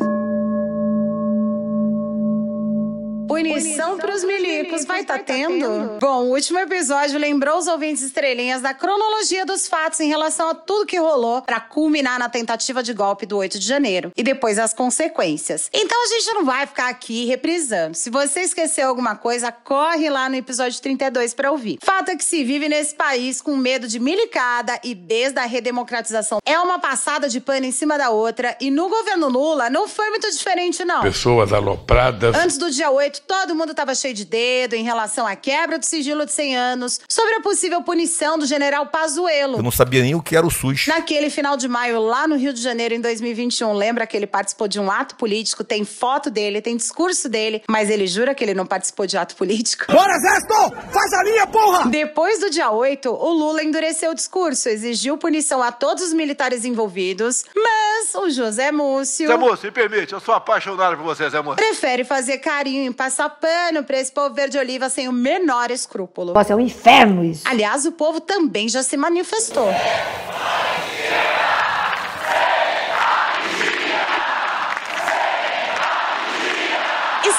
Punição 3.31 3.97
pros 3.97 4.25
milicos 4.25 4.83
vai 4.83 5.05
tá 5.05 5.17
tendo? 5.17 5.97
Bom, 6.01 6.25
o 6.25 6.33
último 6.33 6.59
episódio 6.59 7.17
lembrou 7.17 7.57
os 7.57 7.65
ouvintes 7.65 8.03
estrelinhas 8.03 8.61
da 8.61 8.73
cronologia 8.73 9.45
dos 9.45 9.69
fatos 9.69 10.01
em 10.01 10.09
relação 10.09 10.49
a 10.49 10.53
tudo 10.53 10.85
que 10.85 10.99
rolou 10.99 11.41
para 11.41 11.57
culminar 11.61 12.19
na 12.19 12.27
tentativa 12.27 12.83
de 12.83 12.93
golpe 12.93 13.25
do 13.25 13.37
8 13.37 13.57
de 13.57 13.65
janeiro 13.65 14.11
e 14.17 14.21
depois 14.21 14.59
as 14.59 14.73
consequências. 14.73 15.69
Então 15.73 16.03
a 16.03 16.07
gente 16.07 16.33
não 16.33 16.43
vai 16.43 16.67
ficar 16.67 16.89
aqui 16.89 17.25
reprisando. 17.25 17.95
Se 17.95 18.09
você 18.09 18.41
esqueceu 18.41 18.89
alguma 18.89 19.15
coisa, 19.15 19.49
corre 19.49 20.09
lá 20.09 20.27
no 20.27 20.35
episódio 20.35 20.81
32 20.81 21.33
para 21.33 21.53
ouvir. 21.53 21.79
Fato 21.81 22.11
é 22.11 22.17
que 22.17 22.25
se 22.25 22.43
vive 22.43 22.67
nesse 22.67 22.93
país 22.93 23.39
com 23.39 23.55
medo 23.55 23.87
de 23.87 23.97
milicada 23.97 24.77
e 24.83 24.93
desde 24.93 25.39
a 25.39 25.45
redemocratização 25.45 26.39
é 26.45 26.59
uma 26.59 26.79
passada 26.79 27.29
de 27.29 27.39
pano 27.39 27.65
em 27.65 27.71
cima 27.71 27.97
da 27.97 28.09
outra 28.09 28.57
e 28.59 28.69
no 28.69 28.89
governo 28.89 29.29
Lula 29.29 29.69
não 29.69 29.87
foi 29.87 30.09
muito 30.09 30.29
diferente 30.29 30.83
não. 30.83 31.01
Pessoas 31.01 31.53
alopradas. 31.53 32.35
Antes 32.35 32.57
do 32.57 32.69
dia 32.69 32.91
8, 32.91 33.20
todo 33.27 33.55
mundo 33.55 33.71
estava 33.71 33.93
cheio 33.95 34.13
de 34.13 34.25
dedo 34.25 34.75
em 34.75 34.83
relação 34.83 35.25
à 35.25 35.35
quebra 35.35 35.77
do 35.77 35.85
sigilo 35.85 36.25
de 36.25 36.31
100 36.31 36.55
anos, 36.55 36.99
sobre 37.07 37.35
a 37.35 37.41
possível 37.41 37.81
punição 37.81 38.37
do 38.37 38.45
general 38.45 38.87
Pazuello. 38.87 39.57
Eu 39.57 39.63
não 39.63 39.71
sabia 39.71 40.01
nem 40.01 40.15
o 40.15 40.21
que 40.21 40.35
era 40.35 40.45
o 40.45 40.51
SUS. 40.51 40.87
Naquele 40.87 41.29
final 41.29 41.57
de 41.57 41.67
maio, 41.67 41.99
lá 41.99 42.27
no 42.27 42.35
Rio 42.35 42.53
de 42.53 42.61
Janeiro, 42.61 42.93
em 42.93 43.01
2021, 43.01 43.73
lembra 43.73 44.05
que 44.05 44.15
ele 44.15 44.27
participou 44.27 44.67
de 44.67 44.79
um 44.79 44.89
ato 44.91 45.15
político? 45.15 45.63
Tem 45.63 45.85
foto 45.85 46.29
dele, 46.29 46.61
tem 46.61 46.75
discurso 46.75 47.29
dele, 47.29 47.63
mas 47.69 47.89
ele 47.89 48.07
jura 48.07 48.33
que 48.35 48.43
ele 48.43 48.53
não 48.53 48.65
participou 48.65 49.05
de 49.05 49.17
ato 49.17 49.35
político? 49.35 49.85
Bora, 49.91 50.13
Exército! 50.15 50.53
Faz 50.91 51.13
a 51.13 51.23
linha, 51.23 51.47
porra! 51.47 51.89
Depois 51.89 52.39
do 52.39 52.49
dia 52.49 52.71
8, 52.71 53.09
o 53.09 53.29
Lula 53.29 53.63
endureceu 53.63 54.11
o 54.11 54.15
discurso, 54.15 54.69
exigiu 54.69 55.17
punição 55.17 55.61
a 55.61 55.71
todos 55.71 56.03
os 56.03 56.13
militares 56.13 56.65
envolvidos, 56.65 57.43
mas 57.55 58.13
o 58.15 58.29
José 58.29 58.71
Múcio. 58.71 59.27
Zé 59.27 59.37
Moço, 59.37 59.65
me 59.65 59.71
permite, 59.71 60.13
eu 60.13 60.19
sou 60.19 60.33
apaixonado 60.33 60.97
por 60.97 61.03
você, 61.03 61.29
Zé 61.29 61.41
Moço. 61.41 61.57
Prefere 61.57 62.03
fazer 62.03 62.39
carinho 62.39 62.83
e 62.83 62.85
passar 63.11 63.29
pano 63.29 63.83
pra 63.83 63.99
esse 63.99 64.09
povo 64.09 64.33
verde-oliva 64.33 64.89
sem 64.89 65.09
o 65.09 65.11
menor 65.11 65.69
escrúpulo. 65.69 66.33
Nossa, 66.33 66.53
é 66.53 66.55
um 66.55 66.61
inferno 66.61 67.25
isso. 67.25 67.43
Aliás, 67.45 67.85
o 67.85 67.91
povo 67.91 68.21
também 68.21 68.69
já 68.69 68.81
se 68.81 68.95
manifestou. 68.95 69.67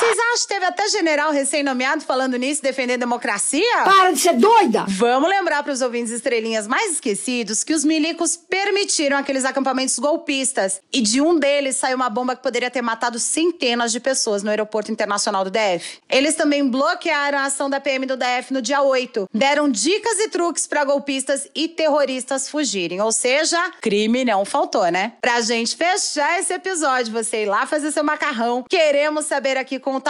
Vocês 0.02 0.18
acham 0.32 0.46
que 0.46 0.54
teve 0.54 0.64
até 0.64 0.88
general 0.88 1.30
recém-nomeado 1.30 2.02
falando 2.04 2.36
nisso, 2.36 2.62
defendendo 2.62 3.02
a 3.02 3.06
democracia? 3.06 3.84
Para 3.84 4.12
de 4.12 4.18
ser 4.18 4.34
doida! 4.34 4.84
Vamos 4.88 5.28
lembrar 5.28 5.62
para 5.62 5.72
os 5.72 5.82
ouvintes 5.82 6.12
estrelinhas 6.12 6.66
mais 6.66 6.92
esquecidos 6.92 7.62
que 7.62 7.74
os 7.74 7.84
milicos 7.84 8.36
permitiram 8.36 9.16
aqueles 9.16 9.44
acampamentos 9.44 9.98
golpistas. 9.98 10.80
E 10.92 11.00
de 11.00 11.20
um 11.20 11.38
deles 11.38 11.76
saiu 11.76 11.96
uma 11.96 12.08
bomba 12.08 12.34
que 12.34 12.42
poderia 12.42 12.70
ter 12.70 12.82
matado 12.82 13.18
centenas 13.18 13.92
de 13.92 14.00
pessoas 14.00 14.42
no 14.42 14.50
aeroporto 14.50 14.90
internacional 14.90 15.44
do 15.44 15.50
DF. 15.50 15.98
Eles 16.08 16.34
também 16.34 16.66
bloquearam 16.68 17.38
a 17.38 17.44
ação 17.44 17.68
da 17.68 17.80
PM 17.80 18.06
do 18.06 18.16
DF 18.16 18.52
no 18.52 18.62
dia 18.62 18.82
8. 18.82 19.28
Deram 19.32 19.68
dicas 19.68 20.18
e 20.18 20.28
truques 20.28 20.66
para 20.66 20.84
golpistas 20.84 21.48
e 21.54 21.68
terroristas 21.68 22.48
fugirem. 22.48 23.00
Ou 23.00 23.12
seja, 23.12 23.70
crime 23.80 24.24
não 24.24 24.44
faltou, 24.44 24.90
né? 24.90 25.12
Pra 25.20 25.40
gente 25.40 25.76
fechar 25.76 26.38
esse 26.38 26.52
episódio, 26.52 27.12
você 27.12 27.42
ir 27.42 27.46
lá 27.46 27.66
fazer 27.66 27.92
seu 27.92 28.04
macarrão, 28.04 28.64
queremos 28.68 29.26
saber 29.26 29.56
aqui 29.56 29.78
com 29.78 29.96
o 29.96 30.00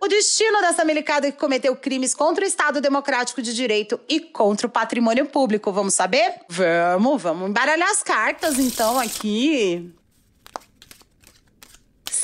o 0.00 0.08
destino 0.08 0.60
dessa 0.60 0.84
milicada 0.84 1.30
que 1.30 1.38
cometeu 1.38 1.74
crimes 1.76 2.14
contra 2.14 2.44
o 2.44 2.46
Estado 2.46 2.80
Democrático 2.80 3.40
de 3.40 3.54
Direito 3.54 3.98
e 4.08 4.20
contra 4.20 4.66
o 4.66 4.70
patrimônio 4.70 5.26
público. 5.26 5.72
Vamos 5.72 5.94
saber? 5.94 6.40
Vamos, 6.48 7.22
vamos 7.22 7.50
embaralhar 7.50 7.90
as 7.90 8.02
cartas 8.02 8.58
então 8.58 8.98
aqui. 8.98 9.92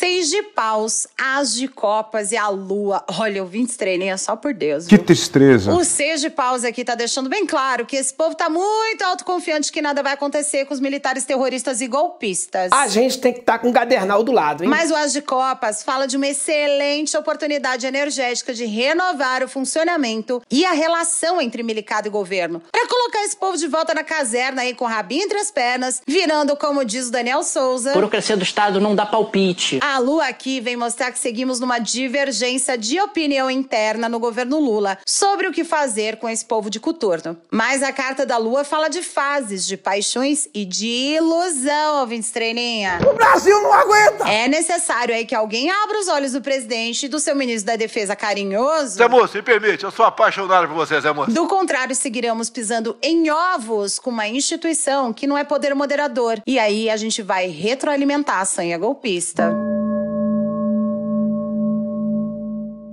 Seis 0.03 0.31
de 0.31 0.43
paus, 0.43 1.07
as 1.17 1.55
de 1.55 1.69
copas 1.69 2.33
e 2.33 2.37
a 2.37 2.49
lua. 2.49 3.05
Olha, 3.21 3.39
eu 3.39 3.47
vim 3.47 3.63
estrelinha 3.63 4.19
só 4.19 4.35
por 4.35 4.53
Deus. 4.53 4.85
Que 4.89 4.97
viu? 4.97 5.07
tristeza. 5.07 5.73
O 5.73 5.85
seis 5.85 6.21
de 6.21 6.29
paus 6.29 6.65
aqui 6.65 6.85
tá 6.85 6.97
deixando 6.97 7.29
bem 7.29 7.47
claro 7.47 7.87
que 7.87 7.95
esse 7.95 8.13
povo 8.13 8.35
tá 8.35 8.51
muito 8.51 9.01
autoconfiante 9.01 9.71
que 9.71 9.81
nada 9.81 10.03
vai 10.03 10.15
acontecer 10.15 10.65
com 10.65 10.75
os 10.75 10.81
militares 10.81 11.25
terroristas 11.25 11.81
e 11.81 11.87
golpistas. 11.87 12.73
A 12.73 12.89
gente 12.89 13.21
tem 13.21 13.33
que 13.33 13.39
estar 13.39 13.61
com 13.61 13.69
o 13.69 13.73
Gadernal 13.73 14.25
do 14.25 14.33
lado, 14.33 14.65
hein? 14.65 14.69
Mas 14.69 14.91
o 14.91 14.97
As 14.97 15.13
de 15.13 15.23
Copas 15.23 15.85
fala 15.85 16.09
de 16.09 16.17
uma 16.17 16.27
excelente 16.27 17.17
oportunidade 17.17 17.87
energética 17.87 18.53
de 18.53 18.65
renovar 18.65 19.45
o 19.45 19.49
funcionamento 19.49 20.43
e 20.51 20.65
a 20.65 20.73
relação 20.73 21.41
entre 21.41 21.63
milicado 21.63 22.09
e 22.09 22.11
governo. 22.11 22.61
Pra 22.73 22.89
colocar 22.89 23.23
esse 23.23 23.37
povo 23.37 23.57
de 23.57 23.69
volta 23.69 23.95
na 23.95 24.03
caserna 24.03 24.63
aí 24.63 24.75
com 24.75 24.85
o 24.85 24.89
rabinho 24.89 25.23
entre 25.23 25.39
as 25.39 25.53
pernas, 25.53 26.03
virando, 26.05 26.57
como 26.57 26.85
diz 26.85 27.07
o 27.07 27.13
Daniel 27.13 27.45
Souza, 27.45 27.93
Burocracia 27.93 28.37
do 28.37 28.43
Estado 28.43 28.81
não 28.81 28.97
dá 28.97 29.07
palpite. 29.07 29.79
a 29.81 29.92
A 29.93 29.99
Lua 29.99 30.27
aqui 30.27 30.59
vem 30.59 30.75
mostrar 30.75 31.13
que 31.13 31.19
seguimos 31.19 31.61
numa 31.61 31.79
divergência 31.79 32.79
de 32.79 32.99
opinião 32.99 33.51
interna 33.51 34.09
no 34.09 34.19
governo 34.19 34.59
Lula 34.59 34.97
sobre 35.05 35.47
o 35.47 35.53
que 35.53 35.65
fazer 35.65 36.17
com 36.17 36.31
esse 36.31 36.47
povo 36.47 36.71
de 36.71 36.81
coturno. 36.81 37.37
Mas 37.51 37.83
a 37.83 37.93
carta 37.93 38.25
da 38.25 38.39
Lua 38.39 38.65
fala 38.65 38.89
de 38.89 39.03
fases, 39.03 39.67
de 39.67 39.77
paixões 39.77 40.49
e 40.55 40.65
de 40.65 40.87
ilusão, 40.87 42.01
ouvintes 42.01 42.31
treininha. 42.31 43.01
O 43.07 43.13
Brasil 43.13 43.55
não 43.61 43.71
aguenta! 43.71 44.27
É 44.27 44.49
necessário 44.49 45.15
aí 45.15 45.27
que 45.27 45.35
alguém 45.35 45.71
abra 45.71 46.01
os 46.01 46.09
olhos 46.09 46.33
do 46.33 46.41
presidente 46.41 47.05
e 47.05 47.09
do 47.11 47.21
seu 47.21 47.37
ministro 47.37 47.67
da 47.67 47.77
Defesa 47.77 48.17
carinhoso. 48.17 48.97
Zé 48.97 49.07
Moço, 49.07 49.37
me 49.37 49.43
permite, 49.43 49.85
eu 49.85 49.91
sou 49.91 50.07
apaixonado 50.07 50.69
por 50.69 50.75
você, 50.75 50.99
Zé 51.03 51.13
Moço. 51.13 51.33
Do 51.33 51.47
contrário, 51.47 51.95
seguiremos 51.95 52.49
pisando 52.49 52.97
em 53.03 53.31
ovos 53.31 53.99
com 53.99 54.09
uma 54.09 54.27
instituição 54.27 55.13
que 55.13 55.27
não 55.27 55.37
é 55.37 55.45
poder 55.45 55.75
moderador. 55.75 56.41
E 56.47 56.59
aí 56.59 56.89
a 56.89 56.97
gente 56.97 57.21
vai 57.21 57.49
retroalimentar 57.49 58.41
a 58.41 58.47
sanha 58.47 58.79
golpista. 58.79 59.53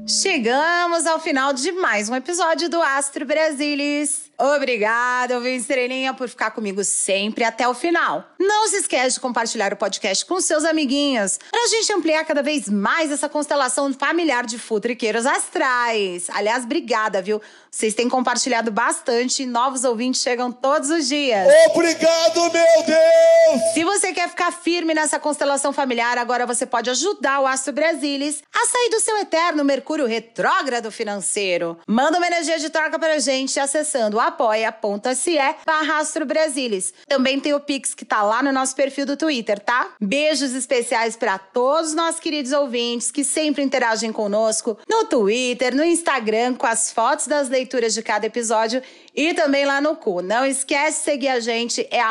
Chegamos 0.09 1.05
ao 1.05 1.19
final 1.19 1.53
de 1.53 1.71
mais 1.71 2.09
um 2.09 2.15
episódio 2.15 2.67
do 2.67 2.81
Astro 2.81 3.27
Brasilis. 3.27 4.27
Obrigada, 4.39 5.35
ouvinte 5.35 5.57
estrelinha, 5.57 6.13
por 6.13 6.27
ficar 6.27 6.51
comigo 6.51 6.81
sempre 6.83 7.43
até 7.43 7.67
o 7.67 7.75
final. 7.75 8.25
Não 8.39 8.69
se 8.69 8.77
esquece 8.77 9.15
de 9.15 9.19
compartilhar 9.19 9.71
o 9.73 9.77
podcast 9.77 10.25
com 10.25 10.39
seus 10.39 10.63
amiguinhos, 10.63 11.37
pra 11.51 11.67
gente 11.67 11.91
ampliar 11.91 12.23
cada 12.23 12.41
vez 12.41 12.69
mais 12.69 13.11
essa 13.11 13.27
constelação 13.27 13.93
familiar 13.93 14.45
de 14.45 14.57
futriqueiros 14.57 15.25
astrais. 15.25 16.27
Aliás, 16.29 16.63
obrigada, 16.63 17.21
viu? 17.21 17.41
Vocês 17.69 17.93
têm 17.93 18.07
compartilhado 18.09 18.71
bastante 18.71 19.43
e 19.43 19.45
novos 19.45 19.83
ouvintes 19.83 20.21
chegam 20.21 20.51
todos 20.51 20.89
os 20.89 21.07
dias. 21.07 21.47
Obrigado, 21.75 22.41
meu 22.41 22.83
Deus! 22.85 23.73
Se 23.73 23.83
você 23.83 24.13
quer 24.13 24.29
ficar 24.29 24.51
firme 24.53 24.93
nessa 24.93 25.19
constelação 25.19 25.73
familiar, 25.73 26.17
agora 26.17 26.45
você 26.45 26.65
pode 26.65 26.89
ajudar 26.89 27.41
o 27.41 27.45
Astro 27.45 27.73
Brasilis 27.73 28.41
a 28.53 28.65
sair 28.65 28.89
do 28.89 29.01
seu 29.01 29.17
eterno 29.17 29.65
Mercúrio 29.65 29.98
retrógrado 30.05 30.91
financeiro. 30.91 31.77
Manda 31.87 32.17
uma 32.17 32.27
energia 32.27 32.59
de 32.59 32.69
troca 32.69 32.97
pra 32.99 33.19
gente 33.19 33.59
acessando 33.59 34.19
apoia.se 34.19 35.37
barra 35.65 35.99
Brasilis. 36.25 36.93
Também 37.07 37.39
tem 37.39 37.53
o 37.53 37.59
Pix 37.59 37.93
que 37.93 38.05
tá 38.05 38.21
lá 38.21 38.41
no 38.41 38.51
nosso 38.51 38.75
perfil 38.75 39.05
do 39.05 39.17
Twitter, 39.17 39.59
tá? 39.59 39.89
Beijos 39.99 40.53
especiais 40.53 41.15
para 41.15 41.37
todos 41.37 41.93
nós 41.93 42.19
queridos 42.19 42.51
ouvintes 42.51 43.11
que 43.11 43.23
sempre 43.23 43.63
interagem 43.63 44.11
conosco 44.11 44.77
no 44.89 45.05
Twitter, 45.05 45.75
no 45.75 45.83
Instagram, 45.83 46.55
com 46.55 46.67
as 46.67 46.91
fotos 46.91 47.27
das 47.27 47.49
leituras 47.49 47.93
de 47.93 48.01
cada 48.01 48.25
episódio 48.25 48.81
e 49.15 49.33
também 49.33 49.65
lá 49.65 49.81
no 49.81 49.95
cu. 49.95 50.21
Não 50.21 50.45
esquece 50.45 50.99
de 50.99 51.05
seguir 51.05 51.27
a 51.27 51.39
gente, 51.39 51.87
é 51.91 52.01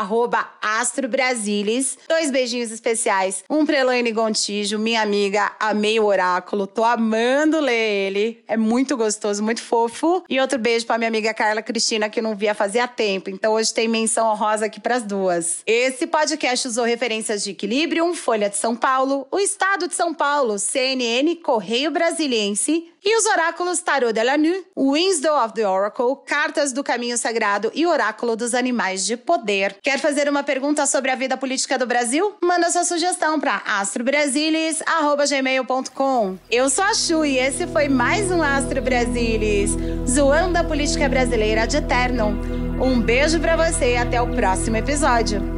astrobrasilis. 0.61 1.99
Dois 2.09 2.31
beijinhos 2.31 2.71
especiais, 2.71 3.45
um 3.49 3.65
pra 3.65 3.79
Elaine 3.79 4.13
Gontijo, 4.13 4.79
minha 4.79 5.03
amiga, 5.03 5.53
amei 5.59 5.99
o 5.99 6.05
oráculo, 6.05 6.67
tô 6.67 6.85
amando 6.85 7.61
ler 7.61 7.78
ele, 7.79 8.43
é 8.47 8.57
muito 8.57 8.97
gostoso, 8.97 9.43
muito 9.43 9.63
fofo. 9.63 10.23
E 10.29 10.41
outro 10.41 10.59
beijo 10.59 10.87
pra 10.87 10.99
minha 10.99 11.09
amiga 11.09 11.33
Carla 11.33 11.63
Cristina, 11.63 12.09
que 12.09 12.21
não 12.21 12.35
via 12.35 12.55
fazia 12.55 12.87
tempo, 12.89 13.31
então 13.31 13.53
hoje 13.53 13.73
tem 13.73 13.89
menção 13.89 14.29
honrosa 14.29 14.67
aqui 14.67 14.81
pras 14.81 15.03
duas. 15.03 15.63
Esse 15.67 16.07
podcast 16.07 16.69
usou 16.69 16.85
referências 16.85 17.45
de 17.45 17.51
Equilibrium, 17.51 18.15
Folha 18.15 18.49
de 18.49 18.57
São 18.57 18.75
Paulo, 18.75 19.27
o 19.31 19.39
Estado 19.39 19.89
de 19.89 19.95
São 19.95 20.13
Paulo, 20.13 20.59
CNN, 20.59 21.37
Correio 21.37 21.91
Brasiliense 21.91 22.89
e 23.09 23.17
os 23.17 23.25
oráculos 23.25 23.81
Tarot 23.81 24.13
de 24.13 24.23
la 24.23 24.37
Nuit, 24.37 24.67
Wisdom 24.77 25.43
of 25.43 25.55
the 25.55 25.67
Oracle, 25.67 26.19
Cartas 26.27 26.75
do 26.75 26.85
Caminho 26.85 27.17
Sagrado 27.17 27.73
e 27.75 27.87
Oráculo 27.87 28.37
dos 28.37 28.53
Animais 28.53 29.07
de 29.07 29.17
Poder. 29.17 29.79
Quer 29.83 29.99
fazer 29.99 30.29
uma 30.29 30.43
pergunta 30.43 30.85
sobre 30.85 31.11
a 31.11 31.15
vida 31.15 31.35
política 31.35 31.79
do 31.79 31.87
Brasil? 31.87 32.35
Manda 32.43 32.71
sua 32.71 32.85
sugestão 32.85 33.41
para 33.41 33.63
astrobrasilis@gmail.com. 33.65 36.37
Eu 36.51 36.69
sou 36.69 36.85
a 36.85 36.93
Chu 36.93 37.25
e 37.25 37.39
esse 37.39 37.67
foi 37.69 37.89
mais 37.89 38.31
um 38.31 38.43
Astro 38.43 38.83
Brasilis, 38.83 39.71
zoando 40.07 40.59
a 40.59 40.65
política 40.65 41.09
brasileira 41.09 41.67
de 41.67 41.79
eterno. 41.79 42.39
Um 42.79 43.01
beijo 43.01 43.41
para 43.41 43.57
você 43.57 43.95
e 43.95 43.97
até 43.97 44.21
o 44.21 44.35
próximo 44.35 44.77
episódio 44.77 45.58